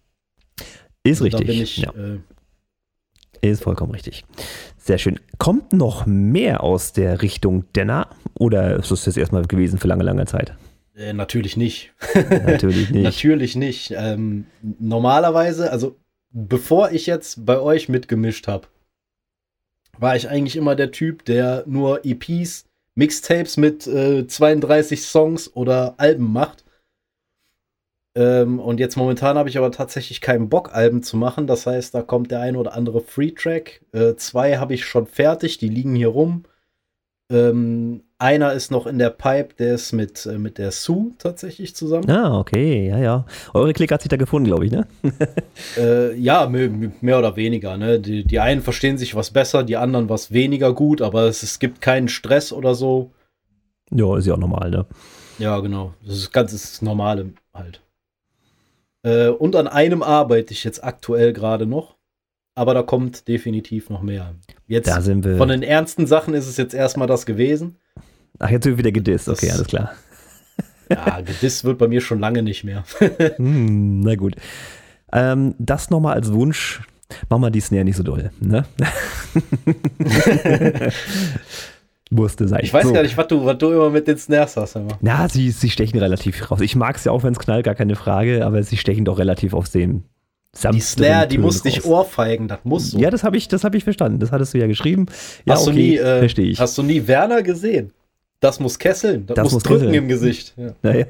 [1.05, 1.47] Ist also richtig.
[1.47, 1.91] Da bin ich, ja.
[1.93, 2.19] äh,
[3.43, 4.25] ist vollkommen richtig.
[4.77, 5.21] Sehr schön.
[5.39, 10.05] Kommt noch mehr aus der Richtung Denner oder ist das jetzt erstmal gewesen für lange,
[10.05, 10.55] lange Zeit?
[10.97, 11.93] Äh, natürlich nicht.
[12.15, 13.05] Natürlich nicht.
[13.05, 13.95] natürlich nicht.
[13.97, 14.47] Ähm,
[14.81, 15.97] normalerweise, also
[16.31, 18.67] bevor ich jetzt bei euch mitgemischt habe,
[19.97, 25.95] war ich eigentlich immer der Typ, der nur EPs, Mixtapes mit äh, 32 Songs oder
[25.99, 26.65] Alben macht.
[28.15, 31.47] Ähm, und jetzt momentan habe ich aber tatsächlich keinen Bock, Alben zu machen.
[31.47, 33.83] Das heißt, da kommt der ein oder andere Free-Track.
[33.93, 36.45] Äh, zwei habe ich schon fertig, die liegen hier rum.
[37.31, 41.77] Ähm, einer ist noch in der Pipe, der ist mit, äh, mit der Sue tatsächlich
[41.77, 42.11] zusammen.
[42.11, 43.27] Ah, okay, ja, ja.
[43.53, 44.87] Eure Klick hat sich da gefunden, glaube ich, ne?
[45.77, 47.77] äh, ja, mehr, oder weniger.
[47.77, 48.01] Ne?
[48.01, 51.59] Die, die einen verstehen sich was besser, die anderen was weniger gut, aber es, es
[51.59, 53.13] gibt keinen Stress oder so.
[53.91, 54.87] Ja, ist ja auch normal, ne?
[55.39, 55.95] Ja, genau.
[56.05, 57.83] Das ist ganz das Normale halt.
[59.09, 61.97] Äh, und an einem arbeite ich jetzt aktuell gerade noch.
[62.55, 64.35] Aber da kommt definitiv noch mehr.
[64.67, 65.37] Jetzt da sind wir.
[65.37, 67.77] von den ernsten Sachen ist es jetzt erstmal das gewesen.
[68.41, 69.29] Ach, jetzt wird wieder gedisst.
[69.29, 69.93] Okay, das, alles klar.
[70.91, 72.83] Ja, gedisst wird bei mir schon lange nicht mehr.
[73.37, 74.37] hm, na gut.
[75.13, 76.81] Ähm, das nochmal als Wunsch.
[77.29, 78.31] Mach mal die Snare nicht so doll.
[78.41, 78.65] Ne?
[82.11, 82.61] musste sein.
[82.63, 82.93] Ich weiß so.
[82.93, 84.77] gar nicht, was du, was du immer mit den Snares hast.
[84.77, 84.99] Immer.
[85.01, 86.61] Na, sie, sie stechen relativ raus.
[86.61, 89.19] Ich mag es ja auch, wenn es knallt, gar keine Frage, aber sie stechen doch
[89.19, 90.05] relativ aus dem
[90.73, 92.99] Die Snare, die muss dich ohrfeigen, das muss so.
[92.99, 94.19] Ja, das habe ich, das hab ich verstanden.
[94.19, 95.07] Das hattest du ja geschrieben.
[95.45, 96.61] Ja, hast, okay, du nie, äh, verstehe ich.
[96.61, 97.93] hast du nie Werner gesehen?
[98.41, 100.03] Das muss kesseln, das, das muss, muss drücken kesseln.
[100.05, 100.55] im Gesicht.
[100.57, 100.71] Ja.
[100.83, 101.07] Naja,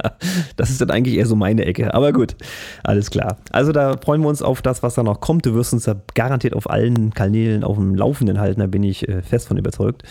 [0.56, 1.92] das ist dann eigentlich eher so meine Ecke.
[1.92, 2.34] Aber gut,
[2.82, 3.36] alles klar.
[3.52, 5.44] Also da freuen wir uns auf das, was da noch kommt.
[5.44, 9.06] Du wirst uns da garantiert auf allen Kanälen auf dem Laufenden halten, da bin ich
[9.08, 10.04] äh, fest von überzeugt.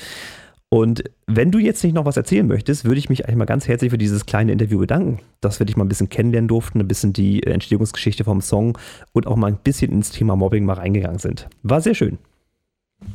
[0.70, 3.68] Und wenn du jetzt nicht noch was erzählen möchtest, würde ich mich eigentlich mal ganz
[3.68, 6.88] herzlich für dieses kleine Interview bedanken, dass wir dich mal ein bisschen kennenlernen durften, ein
[6.88, 8.78] bisschen die Entstehungsgeschichte vom Song
[9.14, 11.48] und auch mal ein bisschen ins Thema Mobbing mal reingegangen sind.
[11.64, 12.18] War sehr schön.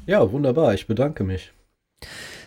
[0.07, 0.72] Ja, wunderbar.
[0.72, 1.53] Ich bedanke mich.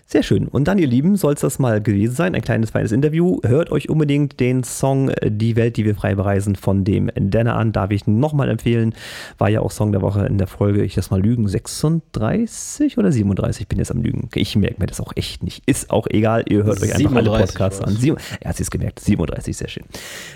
[0.08, 0.48] Sehr schön.
[0.48, 2.36] Und dann, ihr Lieben, soll es das mal gewesen sein.
[2.36, 3.40] Ein kleines, feines Interview.
[3.44, 7.56] Hört euch unbedingt den Song äh, Die Welt, die wir frei bereisen von dem Denner
[7.56, 7.72] an.
[7.72, 8.94] Darf ich nochmal empfehlen.
[9.40, 13.12] War ja auch Song der Woche in der Folge, ich das mal lügen, 36 oder
[13.12, 13.68] 37?
[13.68, 14.30] bin jetzt am Lügen.
[14.36, 15.64] Ich merke mir das auch echt nicht.
[15.66, 16.46] Ist auch egal.
[16.50, 17.96] Ihr hört euch einfach alle Podcasts an.
[17.96, 19.00] Sieben, er hat es gemerkt.
[19.00, 19.86] 37, sehr schön.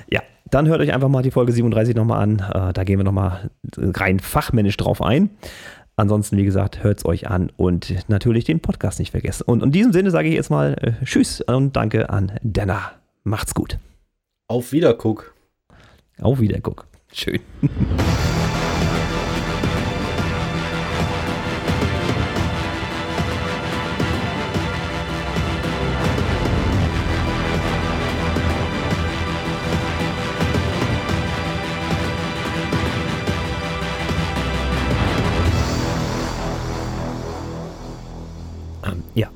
[0.09, 2.39] Ja, dann hört euch einfach mal die Folge 37 nochmal an.
[2.39, 5.29] Äh, da gehen wir nochmal rein fachmännisch drauf ein.
[5.99, 9.43] Ansonsten, wie gesagt, hört es euch an und natürlich den Podcast nicht vergessen.
[9.43, 12.93] Und in diesem Sinne sage ich jetzt mal äh, Tschüss und danke an Denner.
[13.25, 13.77] Macht's gut.
[14.47, 15.33] Auf Wiederguck.
[16.21, 16.87] Auf Wiederguck.
[17.11, 17.41] Schön.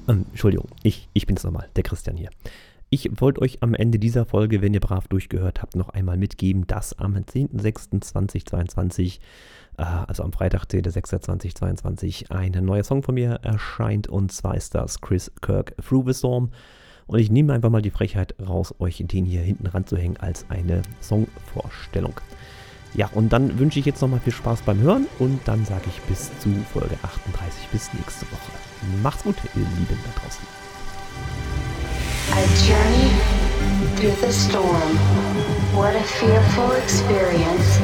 [0.08, 2.30] ähm, Entschuldigung, ich, ich bin's nochmal, der Christian hier.
[2.90, 6.68] Ich wollte euch am Ende dieser Folge, wenn ihr brav durchgehört habt, noch einmal mitgeben,
[6.68, 9.18] dass am 10.06.2022,
[9.78, 15.02] äh, also am Freitag, 10.06.2022, ein neuer Song von mir erscheint und zwar ist das
[15.02, 16.52] Chris Kirk Through the Storm.
[17.08, 20.84] Und ich nehme einfach mal die Frechheit raus, euch den hier hinten ranzuhängen als eine
[21.02, 22.14] Songvorstellung.
[22.94, 26.00] Ja, und dann wünsche ich jetzt nochmal viel Spaß beim Hören und dann sage ich
[26.02, 28.63] bis zu Folge 38, bis nächste Woche.
[29.02, 30.46] Macht's gut, ihr Lieben da draußen.
[32.32, 33.12] A journey
[33.96, 34.98] through the storm.
[35.74, 37.80] What a fearful experience.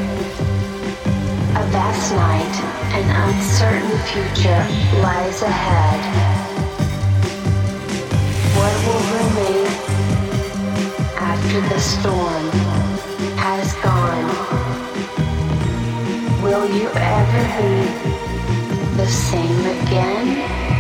[1.56, 2.56] A vast night,
[2.94, 4.64] an uncertain future
[5.02, 6.00] lies ahead.
[8.56, 9.68] What will remain
[11.18, 12.50] after the storm
[13.38, 14.28] has gone?
[16.44, 20.79] Will you ever be the same again?